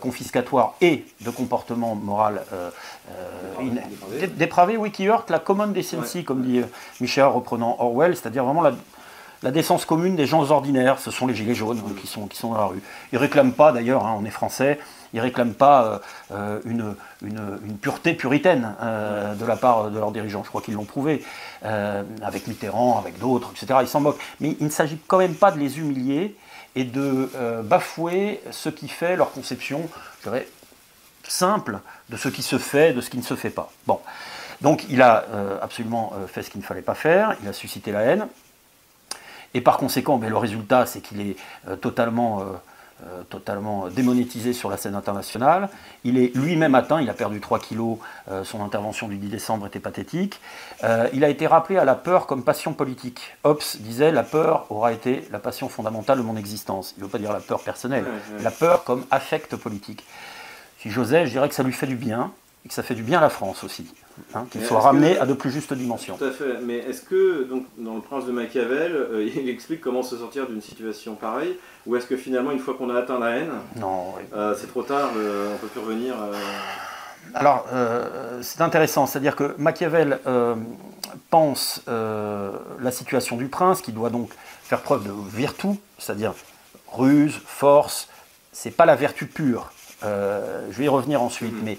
confiscatoires 0.02 0.74
et 0.82 1.06
de 1.22 1.30
comportement 1.30 1.94
moral 1.94 2.42
dépravé, 4.36 4.78
oui, 4.78 4.92
qui 4.92 5.08
heurte 5.08 5.30
la 5.30 5.40
common 5.40 5.68
decency, 5.68 6.24
comme 6.24 6.42
dit 6.42 6.62
Michel 7.00 7.26
reprenant 7.26 7.76
Orwell, 7.80 8.16
c'est-à-dire 8.16 8.44
vraiment 8.44 8.62
la 8.62 8.74
la 9.44 9.52
décence 9.52 9.86
commune 9.86 10.16
des 10.16 10.26
gens 10.26 10.50
ordinaires, 10.50 11.00
ce 11.00 11.12
sont 11.12 11.28
les 11.28 11.36
gilets 11.36 11.56
jaunes 11.56 11.80
hein, 11.86 11.94
qui, 12.00 12.08
sont, 12.08 12.28
dans 12.44 12.58
la 12.58 12.66
rue. 12.66 12.82
Ils 13.12 13.16
ne 13.16 13.20
réclament 13.20 13.54
pas, 13.54 13.72
d'ailleurs, 13.72 14.06
hein, 14.06 14.16
on 14.20 14.26
est 14.26 14.32
français, 14.32 14.80
ils 15.14 15.18
ne 15.18 15.22
réclament 15.22 15.54
pas 15.54 16.02
euh, 16.32 16.60
une, 16.66 16.96
une, 17.22 17.78
pureté 17.80 18.14
puritaine 18.14 18.76
euh, 18.82 19.36
de 19.36 19.46
la 19.46 19.56
part 19.56 19.90
de 19.92 20.00
leurs 20.00 20.12
dirigeants. 20.12 20.44
Je 20.44 20.50
crois 20.50 20.62
qu'ils 20.62 20.74
l'ont 20.74 20.86
prouvé, 20.86 21.24
euh, 21.66 22.04
avec 22.22 22.48
Mitterrand, 22.48 22.98
avec 22.98 23.20
d'autres, 23.20 23.52
etc. 23.56 23.80
Ils 23.82 23.88
s'en 23.88 24.02
moquent. 24.02 24.22
Mais 24.40 24.58
il 24.60 24.66
ne 24.66 24.72
s'agit 24.72 25.00
quand 25.08 25.20
même 25.20 25.36
pas 25.36 25.52
de 25.52 25.60
les 25.60 25.80
humilier 25.80 26.36
et 26.76 26.84
de 26.84 27.30
bafouer 27.64 28.42
ce 28.52 28.70
qui 28.70 28.88
fait 28.88 29.16
leur 29.16 29.32
conception, 29.32 29.90
je 30.20 30.30
dirais, 30.30 30.48
simple 31.28 31.80
de 32.10 32.18
ce 32.18 32.30
qui 32.30 32.44
se 32.44 32.60
fait, 32.60 32.94
de 32.94 33.02
ce 33.02 33.10
qui 33.10 33.18
ne 33.18 33.24
se 33.24 33.36
fait 33.36 33.50
pas. 33.50 33.72
Bon. 33.88 34.00
Donc 34.62 34.86
il 34.90 35.02
a 35.02 35.26
absolument 35.60 36.14
fait 36.28 36.44
ce 36.44 36.52
qu'il 36.52 36.62
ne 36.62 36.66
fallait 36.66 36.84
pas 36.84 36.94
faire, 36.94 37.36
il 37.42 37.50
a 37.50 37.54
suscité 37.54 37.92
la 37.92 38.02
haine, 38.02 38.28
et 39.54 39.62
par 39.62 39.78
conséquent, 39.78 40.18
mais 40.18 40.30
le 40.30 40.38
résultat, 40.38 40.86
c'est 40.86 41.02
qu'il 41.02 41.22
est, 41.22 41.36
euh, 41.68 41.76
totalement, 41.76 42.42
euh, 42.42 42.44
euh, 43.06 43.22
totalement 43.30 43.88
démonétisé 43.90 44.54
sur 44.54 44.70
la 44.70 44.78
scène 44.78 44.96
internationale. 44.96 45.70
Il 46.04 46.18
est 46.18 46.36
lui-même 46.36 46.76
atteint, 46.76 47.02
il 47.02 47.10
a 47.10 47.14
perdu 47.14 47.40
3 47.40 47.60
kilos, 47.60 48.00
son 48.44 48.64
intervention 48.64 49.08
du 49.08 49.18
10 49.18 49.30
décembre 49.30 49.68
était 49.68 49.80
pathétique. 49.80 50.42
il 51.14 51.24
a 51.24 51.30
été 51.30 51.46
rappelé 51.46 51.78
à 51.78 51.86
la 51.86 51.94
peur 51.94 52.26
comme 52.26 52.44
passion 52.44 52.74
politique. 52.74 53.36
Hobbes 53.44 53.62
disait 53.80 54.12
la 54.12 54.24
peur 54.24 54.66
aura 54.72 54.94
été 54.94 55.28
la 55.32 55.38
passion 55.38 55.70
fondamentale 55.70 56.18
de 56.18 56.24
mon 56.24 56.38
existence. 56.38 56.96
Il 56.98 57.02
ne 57.02 57.06
veut 57.06 57.12
pas 57.12 57.20
dire 57.20 57.34
la 57.34 57.40
peur 57.40 57.62
personnelle, 57.62 58.06
la 58.42 58.52
peur 58.52 58.84
comme 58.84 59.06
affect 59.12 59.56
politique. 59.58 60.04
Si 60.80 60.90
j'osais, 60.90 61.28
je 61.28 61.32
dirais 61.32 61.50
que 61.50 61.56
ça 61.56 61.64
lui 61.64 61.74
fait 61.74 61.88
du 61.88 61.98
bien, 61.98 62.32
et 62.66 62.70
que 62.70 62.74
ça 62.74 62.84
fait 62.84 62.96
du 62.96 63.04
bien 63.04 63.20
à 63.20 63.22
la 63.22 63.30
France 63.30 63.64
aussi. 63.64 63.88
Hein, 64.34 64.46
qu'il 64.52 64.66
soit 64.66 64.80
ramené 64.80 65.18
à 65.20 65.26
de 65.26 65.34
plus 65.34 65.52
justes 65.52 65.74
dimensions. 65.74 66.18
Tout 66.18 66.26
à 66.26 66.32
fait. 66.32 66.60
Mais 66.62 66.78
est-ce 66.78 67.02
que, 67.02 67.44
donc, 67.44 67.66
dans 67.78 67.96
Le 67.96 68.02
Prince 68.02 68.26
de 68.26 68.32
Machiavel, 68.32 68.94
euh, 68.94 69.30
il 69.36 69.48
explique 69.50 69.80
comment 69.80 70.04
se 70.04 70.18
sortir 70.18 70.48
d'une 70.48 70.62
situation 70.62 71.16
pareille 71.16 71.58
Ou 71.86 71.96
est-ce 71.96 72.08
que 72.08 72.18
finalement, 72.18 72.52
une 72.52 72.60
fois 72.60 72.74
qu'on 72.74 72.90
a 72.90 73.00
atteint 73.00 73.20
la 73.20 73.38
haine, 73.38 73.52
non, 73.78 74.14
euh, 74.36 74.56
c'est 74.60 74.68
trop 74.68 74.84
tard, 74.84 75.12
on 75.14 75.54
ne 75.54 75.58
peut 75.58 75.68
plus 75.68 75.80
revenir 75.80 76.16
Alors, 77.34 77.68
c'est 78.42 78.62
intéressant. 78.62 79.06
C'est-à-dire 79.06 79.36
que 79.36 79.56
Machiavel 79.58 80.20
pense 81.30 81.82
la 81.88 82.92
situation 82.92 83.38
du 83.38 83.48
prince, 83.48 83.82
qui 83.82 83.92
doit 83.92 84.10
donc 84.10 84.32
faire 84.64 84.82
preuve 84.82 85.06
de 85.06 85.12
vertu, 85.30 85.70
c'est-à-dire 85.98 86.34
ruse, 86.92 87.40
force. 87.46 88.10
C'est 88.52 88.72
pas 88.72 88.86
la 88.86 88.96
vertu 88.96 89.28
pure. 89.28 89.72
je 90.02 90.78
vais 90.78 90.86
y 90.86 90.90
revenir 90.90 91.22
ensuite, 91.22 91.54
mm-hmm. 91.54 91.66
mais 91.66 91.78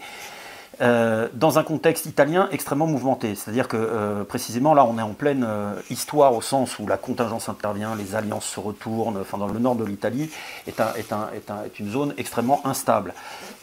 euh, 0.81 1.27
dans 1.35 1.59
un 1.59 1.65
contexte 1.65 2.07
italien 2.07 2.49
extrêmement 2.53 2.87
mouvementé. 2.87 3.35
C'est-à-dire 3.35 3.67
que 3.67 3.77
euh, 3.77 4.23
précisément 4.23 4.75
là, 4.75 4.85
on 4.85 4.97
est 4.97 5.03
en 5.03 5.13
pleine 5.13 5.45
euh, 5.45 5.73
histoire 5.91 6.35
au 6.35 6.41
sens 6.41 6.79
où 6.79 6.87
la 6.87 6.97
contingence 6.97 7.49
intervient, 7.49 7.97
les 7.97 8.15
alliances 8.15 8.45
se 8.45 8.61
retournent. 8.61 9.19
Enfin, 9.21 9.39
dans 9.39 9.49
le 9.49 9.59
nord 9.59 9.75
de 9.75 9.85
l'Italie 9.85 10.31
est, 10.69 10.79
est, 10.79 11.13
un, 11.13 11.31
est, 11.35 11.51
est, 11.67 11.81
une 11.81 11.91
zone 11.91 12.15
extrêmement 12.17 12.65
instable. 12.65 13.13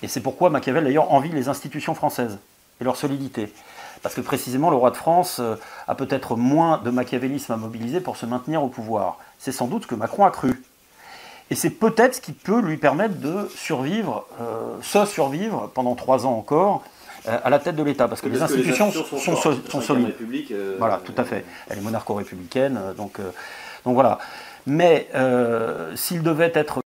Et 0.04 0.10
c'est 0.10 0.20
pourquoi 0.20 0.50
Machiavel 0.50 0.84
d'ailleurs 0.84 1.14
envie 1.14 1.30
les 1.30 1.48
institutions 1.48 1.96
françaises 1.96 2.38
et 2.82 2.84
leur 2.84 2.98
solidité. 2.98 3.54
Parce 4.04 4.14
que 4.14 4.22
précisément, 4.22 4.70
le 4.70 4.76
roi 4.76 4.92
de 4.92 4.98
France 4.98 5.42
a 5.88 5.96
peut-être 5.96 6.36
moins 6.36 6.80
de 6.84 6.90
machiavélisme 6.90 7.54
à 7.54 7.58
mobiliser 7.58 8.02
pour 8.02 8.18
se 8.18 8.26
maintenir 8.26 8.62
au 8.62 8.68
pouvoir. 8.68 9.20
C'est 9.40 9.54
sans 9.54 9.68
doute 9.68 9.84
ce 9.84 9.88
que 9.88 9.96
Macron 9.96 10.26
a 10.26 10.32
cru. 10.32 10.62
Et 11.50 11.56
c'est 11.56 11.70
peut-être 11.70 12.16
ce 12.16 12.22
qui 12.22 12.34
peut 12.34 12.60
lui 12.60 12.76
permettre 12.76 13.16
de 13.20 13.50
survivre, 13.56 14.28
se 14.82 15.06
survivre 15.06 15.72
pendant 15.74 15.96
trois 15.96 16.26
ans 16.26 16.38
encore, 16.38 16.84
à 17.28 17.50
la 17.50 17.60
tête 17.60 17.76
de 17.76 17.84
l'État, 17.84 18.08
parce 18.08 18.22
que 18.22 18.30
les 18.30 18.42
institutions 18.42 18.92
sont, 18.92 19.82
solides. 19.82 20.14
Euh, 20.52 20.76
voilà, 20.78 21.02
tout 21.04 21.14
à 21.18 21.24
fait. 21.24 21.46
Elle 21.70 21.80
est 21.80 21.82
monarcho-républicaine, 21.82 22.78
euh, 22.78 22.94
donc, 22.94 23.20
donc 23.84 23.94
voilà. 23.94 24.20
Mais 24.66 25.10
s'il 25.96 26.24
devait 26.24 26.52
être 26.56 26.82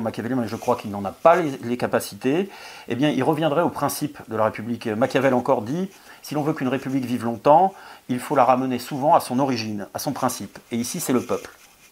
machiavélien, 0.00 0.36
mais 0.36 0.48
je 0.48 0.56
crois 0.56 0.76
qu'il 0.76 0.90
n'en 0.90 1.04
a 1.04 1.12
pas 1.12 1.36
les, 1.36 1.76
capacités, 1.76 2.48
eh 2.88 2.94
bien, 2.94 3.10
il 3.10 3.22
reviendrait 3.22 3.62
au 3.62 3.68
principe 3.68 4.18
de 4.28 4.36
la 4.36 4.44
République. 4.44 4.86
Machiavel 4.86 5.34
encore 5.34 5.62
dit, 5.62 5.90
si 6.22 6.34
l'on 6.34 6.42
veut 6.42 6.52
qu'une 6.52 6.68
République 6.68 7.04
vive 7.04 7.24
longtemps, 7.24 7.74
il 8.08 8.20
faut 8.20 8.36
la 8.36 8.44
ramener 8.44 8.78
souvent 8.78 9.14
à 9.14 9.20
son 9.20 9.38
origine, 9.38 9.88
à 9.94 9.98
son 9.98 10.12
principe. 10.12 10.58
Et 10.72 10.76
ici, 10.76 11.00
c'est 11.00 11.12
le 11.12 11.22
peuple. 11.22 11.50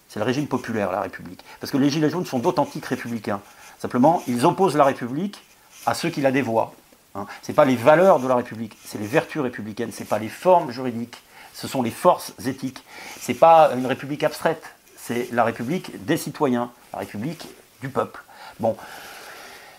C'est 0.09 0.21
le 0.21 0.25
régime 0.25 0.47
populaire, 0.47 0.93
la 0.93 1.01
République. 1.01 1.45
Parce 1.61 1.71
que 1.73 1.77
les 1.77 1.91
Gilets 1.91 2.11
jaunes 2.11 2.27
sont 2.27 2.39
d'authentiques 2.39 2.87
républicains. 2.87 3.41
Simplement, 3.79 4.23
ils 4.27 4.47
opposent 4.47 4.77
la 4.77 4.85
République 4.85 5.43
à 5.85 5.95
ceux 5.95 6.11
qui 6.11 6.21
la 6.21 6.31
dévoient. 6.31 6.73
Hein. 7.17 7.27
Ce 7.43 7.51
n'est 7.51 7.57
pas 7.57 7.65
les 7.65 7.77
valeurs 7.77 8.21
de 8.21 8.29
la 8.29 8.37
République, 8.37 8.77
c'est 8.85 8.99
les 8.99 9.07
vertus 9.07 9.41
républicaines, 9.41 9.93
ce 9.93 10.01
n'est 10.01 10.09
pas 10.09 10.19
les 10.19 10.29
formes 10.29 10.71
juridiques, 10.71 11.23
ce 11.57 11.67
sont 11.67 11.83
les 11.83 11.91
forces 11.91 12.35
éthiques. 12.47 12.85
Ce 13.21 13.33
n'est 13.33 13.39
pas 13.39 13.71
une 13.75 13.87
République 13.87 14.23
abstraite, 14.25 14.63
c'est 14.97 15.29
la 15.33 15.45
République 15.45 16.05
des 16.05 16.19
citoyens, 16.19 16.71
la 16.93 16.99
République 17.01 17.49
du 17.81 17.89
peuple. 17.89 18.23
Bon. 18.61 18.77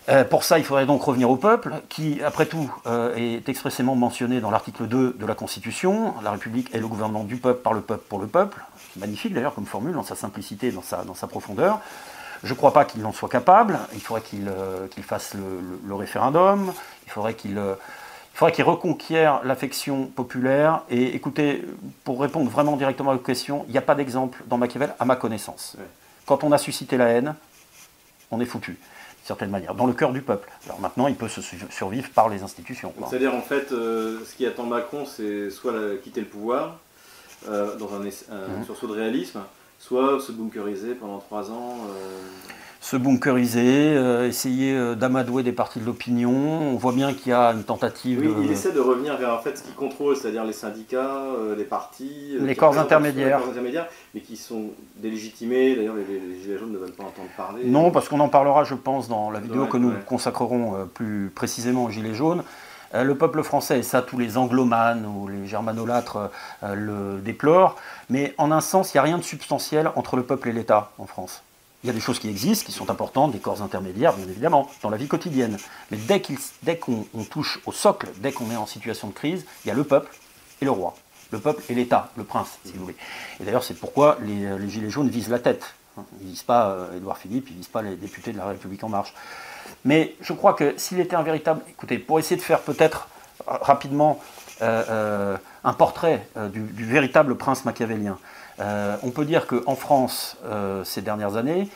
Euh, 0.08 0.24
pour 0.24 0.42
ça, 0.42 0.58
il 0.58 0.64
faudrait 0.64 0.86
donc 0.86 1.02
revenir 1.02 1.28
au 1.28 1.36
peuple, 1.36 1.82
qui, 1.90 2.22
après 2.22 2.46
tout, 2.46 2.72
euh, 2.86 3.14
est 3.14 3.46
expressément 3.48 3.94
mentionné 3.94 4.40
dans 4.40 4.50
l'article 4.50 4.86
2 4.86 5.16
de 5.18 5.26
la 5.26 5.34
Constitution. 5.34 6.14
La 6.22 6.30
République 6.30 6.74
est 6.74 6.78
le 6.78 6.88
gouvernement 6.88 7.24
du 7.24 7.36
peuple, 7.36 7.60
par 7.60 7.74
le 7.74 7.82
peuple, 7.82 8.04
pour 8.08 8.18
le 8.18 8.26
peuple. 8.26 8.64
Magnifique 8.96 9.34
d'ailleurs 9.34 9.54
comme 9.54 9.66
formule, 9.66 9.92
dans 9.92 10.02
sa 10.02 10.16
simplicité, 10.16 10.72
dans 10.72 10.82
sa, 10.82 11.04
dans 11.04 11.14
sa 11.14 11.26
profondeur. 11.26 11.80
Je 12.44 12.52
ne 12.52 12.56
crois 12.56 12.72
pas 12.72 12.84
qu'il 12.84 13.04
en 13.04 13.12
soit 13.12 13.28
capable. 13.28 13.78
Il 13.94 14.00
faudrait 14.00 14.22
qu'il 14.22 14.48
euh, 14.48 14.86
fasse 15.02 15.34
le, 15.34 15.94
référendum. 15.94 16.72
Il 17.06 17.10
faudrait 17.10 17.34
qu'il 17.34 17.58
euh, 17.58 17.74
reconquiert 18.40 19.40
l'affection 19.44 20.06
populaire. 20.06 20.82
Et 20.90 21.14
écoutez, 21.14 21.64
pour 22.04 22.20
répondre 22.20 22.50
vraiment 22.50 22.76
directement 22.76 23.10
à 23.10 23.14
votre 23.14 23.26
question, 23.26 23.64
il 23.68 23.72
n'y 23.72 23.78
a 23.78 23.82
pas 23.82 23.94
d'exemple 23.94 24.42
dans 24.46 24.58
Machiavel, 24.58 24.94
à 24.98 25.04
ma 25.04 25.16
connaissance. 25.16 25.76
Quand 26.26 26.44
on 26.44 26.52
a 26.52 26.58
suscité 26.58 26.96
la 26.96 27.06
haine, 27.06 27.34
on 28.30 28.40
est 28.40 28.44
foutu, 28.44 28.72
d'une 28.72 29.26
certaine 29.26 29.50
manière, 29.50 29.74
dans 29.74 29.86
le 29.86 29.94
cœur 29.94 30.12
du 30.12 30.20
peuple. 30.20 30.48
Alors 30.66 30.80
maintenant, 30.80 31.08
il 31.08 31.16
peut 31.16 31.28
se 31.28 31.40
survivre 31.70 32.10
par 32.10 32.28
les 32.28 32.42
institutions. 32.42 32.92
C'est-à-dire, 33.08 33.34
en 33.34 33.42
fait, 33.42 33.72
euh, 33.72 34.20
ce 34.24 34.36
qui 34.36 34.46
attend 34.46 34.64
Macron, 34.64 35.06
c'est 35.06 35.50
soit 35.50 35.74
quitter 36.04 36.20
le 36.20 36.26
pouvoir, 36.26 36.78
dans 37.46 37.94
un, 37.94 38.00
un 38.00 38.60
mmh. 38.60 38.64
sursaut 38.64 38.88
de 38.88 38.92
réalisme, 38.92 39.40
soit 39.78 40.20
se 40.20 40.32
bunkeriser 40.32 40.94
pendant 40.94 41.18
trois 41.18 41.50
ans 41.50 41.76
euh, 41.88 42.18
Se 42.80 42.96
bunkeriser, 42.96 43.94
euh, 43.96 44.26
essayer 44.26 44.74
euh, 44.74 44.94
d'amadouer 44.94 45.42
des 45.42 45.52
parties 45.52 45.78
de 45.78 45.86
l'opinion. 45.86 46.32
On 46.32 46.76
voit 46.76 46.92
bien 46.92 47.14
qu'il 47.14 47.30
y 47.30 47.32
a 47.32 47.52
une 47.52 47.62
tentative. 47.62 48.20
Oui, 48.20 48.44
il 48.44 48.50
essaie 48.50 48.72
de 48.72 48.80
revenir 48.80 49.16
vers 49.16 49.32
en 49.32 49.38
fait 49.38 49.56
ce 49.56 49.62
qui 49.62 49.72
contrôle, 49.72 50.16
c'est-à-dire 50.16 50.44
les 50.44 50.52
syndicats, 50.52 51.22
les 51.56 51.64
partis, 51.64 52.36
les 52.40 52.56
corps 52.56 52.78
intermédiaires. 52.78 53.40
mais 54.14 54.20
qui 54.20 54.36
sont 54.36 54.70
délégitimés. 54.96 55.76
D'ailleurs, 55.76 55.94
les, 55.94 56.40
Gilets 56.42 56.58
jaunes 56.58 56.72
ne 56.72 56.78
veulent 56.78 56.92
pas 56.92 57.04
entendre 57.04 57.28
parler. 57.36 57.64
Non, 57.64 57.90
parce 57.90 58.08
qu'on 58.08 58.20
en 58.20 58.28
parlera, 58.28 58.64
je 58.64 58.74
pense, 58.74 59.08
dans 59.08 59.30
la 59.30 59.40
vidéo 59.40 59.66
que 59.66 59.78
nous 59.78 59.92
consacrerons 60.06 60.88
plus 60.92 61.30
précisément 61.34 61.84
aux 61.84 61.90
Gilets 61.90 62.14
jaunes. 62.14 62.42
Euh, 62.94 63.04
le 63.04 63.16
peuple 63.16 63.42
français, 63.42 63.80
et 63.80 63.82
ça 63.82 64.02
tous 64.02 64.18
les 64.18 64.38
anglomanes 64.38 65.04
ou 65.04 65.28
les 65.28 65.46
germanolâtres 65.46 66.30
euh, 66.62 66.74
le 66.74 67.20
déplorent, 67.20 67.76
mais 68.08 68.34
en 68.38 68.50
un 68.50 68.60
sens, 68.60 68.92
il 68.92 68.96
n'y 68.96 69.00
a 69.00 69.02
rien 69.02 69.18
de 69.18 69.22
substantiel 69.22 69.90
entre 69.94 70.16
le 70.16 70.22
peuple 70.22 70.48
et 70.48 70.52
l'État 70.52 70.92
en 70.98 71.06
France. 71.06 71.42
Il 71.84 71.86
y 71.86 71.90
a 71.90 71.92
des 71.92 72.00
choses 72.00 72.18
qui 72.18 72.28
existent, 72.28 72.66
qui 72.66 72.72
sont 72.72 72.90
importantes, 72.90 73.32
des 73.32 73.38
corps 73.38 73.62
intermédiaires, 73.62 74.12
bien 74.14 74.26
évidemment, 74.26 74.68
dans 74.82 74.90
la 74.90 74.96
vie 74.96 75.06
quotidienne. 75.06 75.58
Mais 75.90 75.96
dès 75.96 76.76
qu'on 76.76 77.04
touche 77.30 77.60
au 77.66 77.72
socle, 77.72 78.08
dès 78.16 78.32
qu'on 78.32 78.50
est 78.50 78.56
en 78.56 78.66
situation 78.66 79.08
de 79.08 79.12
crise, 79.12 79.46
il 79.64 79.68
y 79.68 79.70
a 79.70 79.74
le 79.74 79.84
peuple 79.84 80.10
et 80.60 80.64
le 80.64 80.72
roi. 80.72 80.96
Le 81.30 81.38
peuple 81.38 81.62
et 81.68 81.74
l'État, 81.74 82.10
le 82.16 82.24
prince, 82.24 82.58
si 82.64 82.72
vous 82.72 82.80
voulez. 82.80 82.96
Et 83.38 83.44
d'ailleurs, 83.44 83.62
c'est 83.62 83.74
pourquoi 83.74 84.18
les, 84.22 84.68
Gilets 84.68 84.90
jaunes 84.90 85.08
visent 85.08 85.28
la 85.28 85.38
tête. 85.38 85.74
Ils 86.20 86.26
ne 86.26 86.30
visent 86.30 86.42
pas 86.42 86.70
euh, 86.70 86.96
Édouard 86.96 87.18
Philippe, 87.18 87.48
ils 87.50 87.52
ne 87.52 87.58
visent 87.58 87.68
pas 87.68 87.82
les 87.82 87.96
députés 87.96 88.32
de 88.32 88.38
la 88.38 88.46
République 88.46 88.82
En 88.82 88.88
Marche. 88.88 89.14
Mais 89.84 90.14
je 90.20 90.32
crois 90.32 90.54
que 90.54 90.74
s'il 90.76 91.00
était 91.00 91.16
un 91.16 91.22
véritable... 91.22 91.60
Écoutez, 91.68 91.98
pour 91.98 92.18
essayer 92.18 92.36
de 92.36 92.42
faire 92.42 92.60
peut-être 92.60 93.08
rapidement 93.46 94.20
euh, 94.60 94.84
euh, 94.90 95.36
un 95.64 95.72
portrait 95.72 96.26
euh, 96.36 96.48
du, 96.48 96.84
véritable 96.84 97.36
prince 97.36 97.64
machiavélien, 97.64 98.18
on 99.02 99.10
peut 99.10 99.24
dire 99.24 99.46
qu'en 99.46 99.76
France, 99.76 100.36
ces 100.84 101.00
dernières 101.00 101.36
années, 101.36 101.68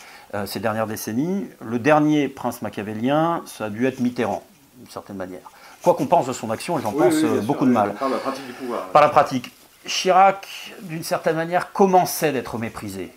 ces 0.46 0.58
dernières 0.58 0.88
décennies, 0.88 1.46
le 1.61 1.78
dernier 1.78 2.26
prince 2.28 2.61
machiavélien, 2.61 3.42
ça 3.46 3.66
a 3.66 3.70
dû 3.70 3.87
être 3.87 4.00
Mitterrand, 4.00 4.42
d'une 4.78 4.90
certaine 4.90 5.16
manière. 5.16 5.49
Quoi 5.84 5.94
qu'on 5.94 6.06
pense 6.06 6.26
de 6.26 6.32
son 6.32 6.50
action, 6.50 6.78
et 6.78 6.82
j'en 6.82 6.90
pense 6.90 7.22
beaucoup 7.44 7.66
de 7.66 7.70
mal. 7.70 7.94
Par 7.94 8.08
la 8.08 8.16
pratique 8.18 8.46
du 8.46 8.52
pouvoir. 8.52 8.88
Par 8.88 9.02
la 9.02 9.11
pratique. 9.11 9.52
Chirac, 9.87 10.75
d'une 10.80 11.04
certaine 11.04 11.37
manière, 11.37 11.72
commençait 11.72 12.32
d'être 12.32 12.58
méprisé. 12.58 13.16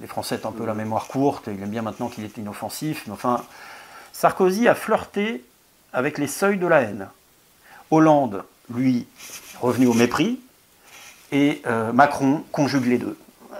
Les 0.00 0.06
Français 0.06 0.38
ont 0.44 0.50
un 0.50 0.52
peu 0.52 0.64
la 0.64 0.74
mémoire 0.74 1.08
courte, 1.08 1.48
il 1.48 1.60
aime 1.60 1.70
bien 1.70 1.82
maintenant 1.82 2.08
qu'il 2.08 2.24
est 2.24 2.36
inoffensif. 2.38 3.04
Mais 3.06 3.12
enfin, 3.12 3.42
Sarkozy 4.20 4.68
a 4.68 4.74
flirté 4.74 5.42
avec 5.94 6.18
les 6.18 6.26
seuils 6.26 6.58
de 6.58 6.66
la 6.66 6.82
haine. 6.82 7.08
Hollande, 7.90 8.44
lui, 8.68 9.06
revenu 9.62 9.86
au 9.86 9.94
mépris, 9.94 10.40
et 11.32 11.62
euh, 11.66 11.90
Macron 11.94 12.44
conjugue 12.52 12.84
les 12.84 12.98
deux. 12.98 13.16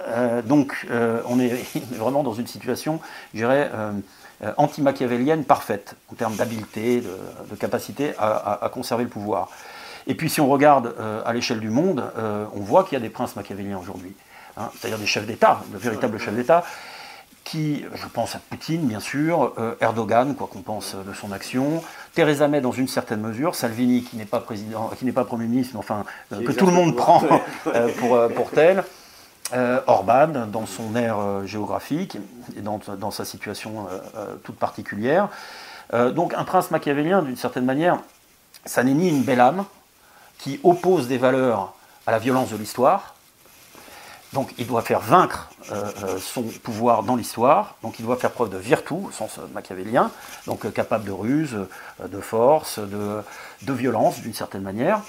Euh, 0.09 0.43
donc 0.43 0.85
euh, 0.91 1.19
on 1.25 1.39
est 1.39 1.65
vraiment 1.93 2.21
dans 2.21 2.35
une 2.35 2.45
situation, 2.45 2.99
je 3.33 3.39
dirais, 3.39 3.71
anti-machiavélienne 4.55 5.45
parfaite, 5.45 5.95
en 6.11 6.13
termes 6.13 6.35
d'habileté, 6.35 7.01
de, 7.01 7.55
capacité 7.55 8.13
à, 8.19 8.69
conserver 8.71 9.05
le 9.05 9.09
pouvoir. 9.09 9.49
Et 10.05 10.13
puis 10.13 10.29
si 10.29 10.41
on 10.41 10.47
regarde 10.47 10.93
à 11.25 11.33
l'échelle 11.33 11.59
du 11.59 11.71
monde, 11.71 12.03
on 12.53 12.59
voit 12.59 12.83
qu'il 12.83 12.93
y 12.93 12.97
a 12.97 12.99
des 12.99 13.09
princes 13.09 13.35
machiavéliens 13.35 13.79
aujourd'hui, 13.79 14.13
hein, 14.57 14.69
c'est-à-dire 14.77 14.99
des 14.99 15.07
chefs 15.07 15.25
d'État, 15.25 15.63
de 15.73 15.77
véritables 15.79 16.19
chefs 16.19 16.35
d'État, 16.35 16.63
qui, 17.43 17.85
je 17.95 18.07
pense 18.07 18.35
à 18.35 18.39
Poutine 18.39 18.87
bien 18.87 18.99
sûr, 18.99 19.53
Erdogan, 19.81 20.35
quoi 20.35 20.47
qu'on 20.47 20.61
pense 20.61 20.95
de 20.95 21.13
son 21.13 21.31
action, 21.31 21.83
Theresa 22.13 22.47
May 22.47 22.61
dans 22.61 22.71
une 22.71 22.87
certaine 22.87 23.21
mesure, 23.21 23.55
Salvini 23.55 24.03
qui 24.03 24.15
n'est 24.15 24.25
pas 24.25 24.39
président, 24.39 24.91
qui 24.97 25.05
n'est 25.05 25.11
pas 25.11 25.25
premier 25.25 25.47
ministre, 25.47 25.73
mais 25.73 25.79
enfin 25.79 26.05
que 26.29 26.51
tout 26.51 26.65
le 26.67 26.71
monde 26.71 26.95
prend 26.95 27.23
pour, 27.99 28.27
pour 28.35 28.51
tel, 28.51 28.83
euh, 29.53 29.81
Orban, 29.85 30.47
dans 30.47 30.65
son 30.65 30.95
aire 30.95 31.19
euh, 31.19 31.45
géographique 31.45 32.17
et 32.55 32.61
dans, 32.61 33.11
sa 33.11 33.25
situation 33.25 33.85
euh, 34.15 34.35
toute 34.43 34.55
particulière. 34.55 35.27
donc 36.15 36.33
un 36.33 36.45
prince 36.45 36.71
machiavélien, 36.71 37.21
d'une 37.21 37.35
certaine 37.35 37.65
manière, 37.65 37.99
ça 38.65 38.81
n'est 38.83 38.93
ni 38.93 39.09
une 39.09 39.23
belle 39.23 39.41
âme 39.41 39.65
qui 40.37 40.61
oppose 40.63 41.09
des 41.09 41.17
valeurs 41.17 41.73
à 42.07 42.11
la 42.11 42.19
violence 42.19 42.51
de 42.51 42.55
l'histoire. 42.55 43.15
Donc 44.33 44.53
il 44.57 44.65
doit 44.65 44.81
faire 44.81 45.01
vaincre 45.01 45.49
son 46.19 46.43
pouvoir 46.43 47.03
dans 47.03 47.17
l'histoire, 47.17 47.75
donc 47.83 47.99
il 47.99 48.05
doit 48.05 48.15
faire 48.15 48.31
preuve 48.31 48.49
de 48.49 48.57
vertu 48.57 48.93
au 48.93 49.11
sens 49.11 49.39
machiavélien, 49.53 50.09
donc 50.45 50.71
capable 50.71 51.03
de 51.03 51.11
ruse, 51.11 51.57
de 52.01 52.21
force, 52.21 52.79
de, 52.79 53.21
de 53.63 53.73
violence 53.73 54.21
d'une 54.21 54.33
certaine 54.33 54.61
manière. 54.61 55.01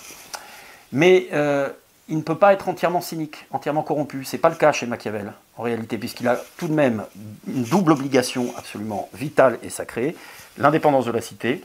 Mais 0.91 1.29
il 2.09 2.17
ne 2.17 2.23
peut 2.23 2.37
pas 2.37 2.53
être 2.53 2.69
entièrement 2.69 3.01
cynique, 3.01 3.47
entièrement 3.53 3.83
corrompu. 3.83 4.25
Ce 4.25 4.35
n'est 4.35 4.41
pas 4.41 4.49
le 4.49 4.57
cas 4.57 4.73
chez 4.73 4.87
Machiavel, 4.87 5.33
en 5.57 5.63
réalité, 5.63 5.99
puisqu'il 5.99 6.27
a 6.27 6.37
tout 6.57 6.67
de 6.67 6.75
même 6.75 7.05
une 7.47 7.63
double 7.63 7.93
obligation 7.93 8.53
absolument 8.59 9.09
vitale 9.15 9.59
et 9.63 9.71
sacrée, 9.71 10.17
l'indépendance 10.59 11.07
de 11.07 11.13
la 11.13 11.21
cité 11.21 11.65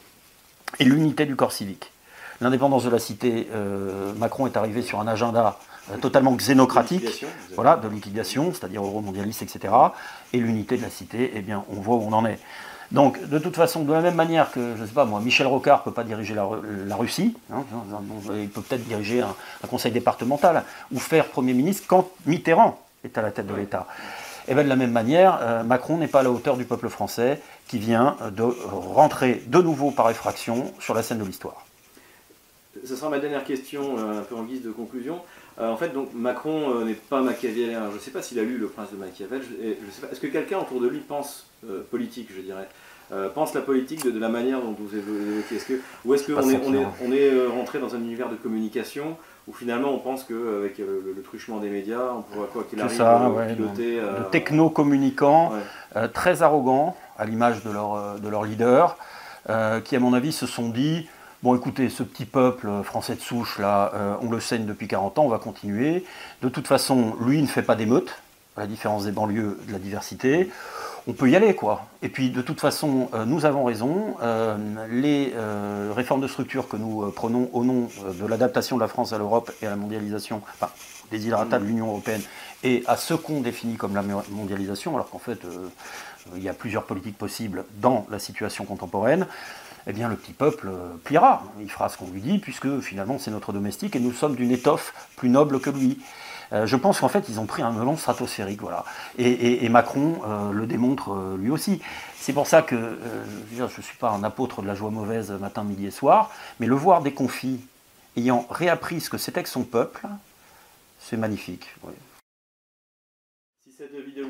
et 0.80 0.84
l'unité 0.84 1.26
du 1.26 1.36
corps 1.36 1.52
civique. 1.52 1.92
L'indépendance 2.42 2.84
de 2.84 2.90
la 2.90 3.00
cité, 3.00 3.48
euh, 3.54 4.14
Macron 4.18 4.46
est 4.46 4.58
arrivé 4.58 4.82
sur 4.82 5.00
un 5.00 5.08
agenda 5.08 5.58
euh, 5.92 5.98
totalement 5.98 6.36
xénocratique, 6.36 7.26
voilà, 7.56 7.78
de 7.78 7.88
liquidation, 7.88 8.52
c'est-à-dire 8.54 8.84
euromondialiste, 8.84 9.42
etc. 9.42 9.74
Et 10.34 10.40
l'unité 10.40 10.78
de 10.78 10.84
la 10.84 10.90
cité, 10.90 11.32
eh 11.36 11.42
bien, 11.42 11.64
on 11.70 11.80
voit 11.80 11.96
où 11.96 12.04
on 12.08 12.14
en 12.14 12.26
est. 12.26 12.40
Donc, 12.92 13.22
de 13.28 13.38
toute 13.40 13.56
façon, 13.56 13.84
de 13.84 13.92
la 13.92 14.02
même 14.02 14.16
manière 14.16 14.52
que, 14.52 14.76
je 14.76 14.82
ne 14.82 14.88
sais 14.88 14.94
pas 14.94 15.06
moi, 15.06 15.20
Michel 15.20 15.48
Rocard 15.48 15.80
ne 15.80 15.84
peut 15.86 15.92
pas 15.92 16.04
diriger 16.04 16.34
la, 16.36 16.96
Russie, 16.96 17.36
hein, 17.52 17.64
il 18.36 18.50
peut 18.50 18.62
peut-être 18.62 18.88
diriger 18.88 19.22
un, 19.22 19.68
conseil 19.68 19.92
départemental, 19.92 20.64
ou 20.94 21.00
faire 21.00 21.26
Premier 21.26 21.54
ministre 21.54 21.84
quand 21.88 22.10
Mitterrand 22.26 22.80
est 23.04 23.18
à 23.18 23.22
la 23.22 23.32
tête 23.32 23.48
de 23.48 23.56
l'État. 23.56 23.88
Et 24.48 24.52
eh 24.52 24.54
bien 24.54 24.64
de 24.64 24.70
la 24.70 24.78
même 24.78 24.92
manière, 24.92 25.40
euh, 25.42 25.64
Macron 25.64 25.98
n'est 25.98 26.08
pas 26.08 26.22
à 26.22 26.24
la 26.24 26.32
hauteur 26.32 26.56
du 26.56 26.64
peuple 26.64 26.88
français 26.88 27.42
qui 27.68 27.80
vient 27.80 28.16
de 28.32 28.44
rentrer 28.44 29.44
de 29.48 29.62
nouveau 29.62 29.92
par 29.92 30.10
effraction 30.10 30.72
sur 30.80 30.94
la 30.94 31.04
scène 31.04 31.20
de 31.20 31.26
l'histoire. 31.26 31.67
Ce 32.86 32.96
sera 32.96 33.10
ma 33.10 33.20
dernière 33.20 33.44
question, 33.44 33.98
euh, 33.98 34.20
un 34.20 34.24
peu 34.24 34.36
en 34.36 34.44
guise 34.44 34.64
de 34.64 34.72
conclusion. 34.72 35.22
Euh, 35.60 35.70
en 35.70 35.78
fait, 35.78 35.90
donc 35.90 36.10
Macron 36.14 36.86
n'est 36.86 36.94
pas 36.94 37.22
machiavélien. 37.22 37.90
Je 37.90 37.96
ne 37.96 38.00
sais 38.00 38.12
pas 38.12 38.22
s'il 38.22 38.40
a 38.40 38.44
lu 38.44 38.58
Le 38.58 38.68
Prince 38.68 38.92
de 38.92 38.98
Machiavel. 38.98 39.42
Est-ce 40.12 40.20
que 40.20 40.28
quelqu'un 40.28 40.60
autour 40.60 40.82
de 40.82 40.88
lui 40.88 41.00
pense 41.00 41.48
euh, 41.66 41.82
politique, 41.90 42.30
je 42.36 42.42
dirais. 42.42 42.68
Euh, 43.12 43.30
pense 43.30 43.56
la 43.56 43.62
politique 43.62 44.06
de, 44.06 44.20
la 44.20 44.30
manière 44.30 44.62
dont 44.62 44.76
vous 44.78 44.96
évoquez? 44.96 45.56
Est-ce 45.56 45.66
que, 45.66 45.82
Ou 46.06 46.14
est-ce 46.14 46.32
qu'on 46.32 46.50
est, 46.50 46.60
on 46.64 46.74
est, 46.74 46.86
on 47.04 47.12
est 47.12 47.34
euh, 47.34 47.50
rentré 47.50 47.80
dans 47.80 47.96
un 47.96 48.00
univers 48.00 48.30
de 48.30 48.36
communication 48.36 49.18
où 49.48 49.54
finalement 49.54 49.90
on 49.90 49.98
pense 49.98 50.24
qu'avec 50.24 50.78
le, 50.78 51.14
le, 51.16 51.22
truchement 51.24 51.58
des 51.58 51.70
médias, 51.70 52.12
on 52.16 52.22
pourra 52.22 52.46
quoi 52.46 52.64
qu'il 52.70 52.80
arrive 52.80 52.96
ça, 52.96 53.32
piloter. 53.56 53.96
de 53.96 54.30
techno-communicants, 54.30 55.54
très 56.14 56.44
arrogants, 56.44 56.96
à 57.18 57.26
l'image 57.26 57.64
de 57.64 57.72
leur, 57.72 58.20
de 58.20 58.28
leur 58.28 58.44
leader, 58.44 58.98
qui 59.86 59.96
à 59.96 60.00
mon 60.00 60.14
avis 60.14 60.34
se 60.34 60.46
sont 60.46 60.68
dit 60.68 61.08
Bon, 61.44 61.56
écoutez, 61.56 61.90
ce 61.90 62.04
petit 62.04 62.26
peuple 62.26 62.68
français 62.84 63.16
de 63.16 63.22
souche, 63.22 63.60
là, 63.60 63.92
on 64.22 64.30
le 64.30 64.40
saigne 64.40 64.66
depuis 64.66 64.88
40 64.88 65.20
ans, 65.20 65.26
on 65.26 65.30
va 65.30 65.38
continuer. 65.38 66.04
De 66.42 66.50
toute 66.50 66.68
façon, 66.68 67.16
lui 67.22 67.42
ne 67.42 67.48
fait 67.48 67.62
pas 67.62 67.76
d'émeute, 67.76 68.22
à 68.56 68.62
la 68.62 68.68
différence 68.68 69.06
des 69.06 69.12
banlieues 69.12 69.60
de 69.68 69.72
la 69.72 69.78
diversité 69.78 70.50
on 71.08 71.14
peut 71.14 71.30
y 71.30 71.36
aller, 71.36 71.56
quoi. 71.56 71.86
Et 72.02 72.10
puis, 72.10 72.30
de 72.30 72.42
toute 72.42 72.60
façon, 72.60 73.10
euh, 73.14 73.24
nous 73.24 73.46
avons 73.46 73.64
raison. 73.64 74.16
Euh, 74.22 74.58
les 74.92 75.32
euh, 75.36 75.94
réformes 75.96 76.22
de 76.22 76.28
structure 76.28 76.68
que 76.68 76.76
nous 76.76 77.10
prenons 77.12 77.50
au 77.54 77.64
nom 77.64 77.88
de 78.20 78.26
l'adaptation 78.26 78.76
de 78.76 78.82
la 78.82 78.90
France 78.90 79.14
à 79.14 79.18
l'Europe 79.18 79.52
et 79.62 79.68
à 79.68 79.70
la 79.70 79.78
mondialisation, 79.78 80.42
enfin, 80.60 80.70
des 81.12 81.20
de 81.20 81.66
l'Union 81.66 81.88
européenne, 81.88 82.22
et 82.64 82.84
à 82.88 82.98
ce 82.98 83.14
qu'on 83.14 83.40
définit 83.40 83.78
comme 83.78 83.96
la 83.96 84.04
mondialisation, 84.30 84.96
alors 84.96 85.10
qu'en 85.10 85.20
fait, 85.20 85.40
il 86.36 86.44
y 86.44 86.50
a 86.50 86.54
plusieurs 86.54 86.84
politiques 86.84 87.18
possibles 87.18 87.64
dans 87.76 88.06
la 88.12 88.20
situation 88.20 88.66
contemporaine, 88.66 89.26
eh 89.88 89.94
bien, 89.94 90.10
le 90.10 90.16
petit 90.16 90.34
peuple 90.34 90.70
pliera. 91.04 91.44
Il 91.62 91.72
fera 91.72 91.90
ce 91.90 91.98
qu'on 91.98 92.10
lui 92.12 92.22
dit, 92.22 92.40
puisque 92.40 92.80
finalement, 92.82 93.18
c'est 93.20 93.32
notre 93.32 93.54
domestique, 93.54 93.96
et 93.96 94.00
nous 94.00 94.12
sommes 94.12 94.36
d'une 94.36 94.52
étoffe 94.52 94.94
plus 95.16 95.30
noble 95.30 95.60
que 95.60 95.70
lui. 95.70 95.98
Euh, 96.54 96.66
je 96.66 96.76
pense 96.76 97.00
qu'en 97.00 97.10
fait, 97.10 97.28
ils 97.30 97.40
ont 97.40 97.46
pris 97.46 97.62
un 97.62 97.72
melon 97.72 97.98
stratosphérique, 97.98 98.62
voilà. 98.62 98.86
Et, 99.18 99.68
Macron 99.70 100.22
euh, 100.26 100.52
le 100.52 100.66
démontre 100.66 101.14
euh, 101.14 101.38
lui 101.38 101.50
aussi. 101.50 101.82
C'est 102.16 102.34
pour 102.34 102.48
ça 102.48 102.62
que 102.62 103.00
je 103.56 103.64
ne 103.64 103.68
suis 103.68 103.98
pas 103.98 104.12
un 104.12 104.24
apôtre 104.24 104.62
de 104.62 104.68
la 104.68 104.76
joie 104.76 104.90
mauvaise 104.90 105.32
matin, 105.32 105.64
midi 105.64 105.88
et 105.88 105.92
soir, 105.92 106.32
mais 106.60 106.68
le 106.68 106.76
voir 106.76 107.02
déconfit, 107.02 107.62
ayant 108.18 108.46
réappris 108.50 109.02
ce 109.02 109.10
que 109.10 109.18
c'était 109.18 109.44
que 109.44 109.50
son 109.50 109.64
peuple, 109.64 110.06
c'est 111.00 111.18
magnifique. 111.18 111.74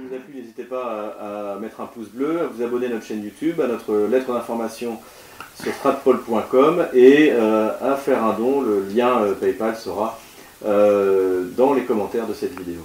Vous 0.08 0.16
a 0.16 0.20
plu, 0.20 0.36
n'hésitez 0.36 0.64
pas 0.64 1.16
à, 1.56 1.60
mettre 1.60 1.82
un 1.82 1.86
pouce 1.86 2.10
bleu, 2.10 2.42
à 2.42 2.46
vous 2.46 2.64
abonner 2.64 2.88
à 2.88 2.90
notre 2.90 3.06
chaîne 3.06 3.24
YouTube, 3.24 3.60
à 3.62 3.68
notre 3.68 4.08
lettre 4.10 4.34
d'information 4.34 4.98
sur 5.62 5.74
stratpol.com 5.74 6.88
et 6.94 7.32
à 7.32 7.96
faire 7.96 8.24
un 8.24 8.34
don. 8.34 8.62
Le 8.62 8.86
lien 8.94 9.22
PayPal 9.40 9.76
sera 9.76 10.18
euh, 10.66 11.46
dans 11.56 11.74
les 11.74 11.84
commentaires 11.84 12.26
de 12.26 12.34
cette 12.34 12.58
vidéo. 12.58 12.82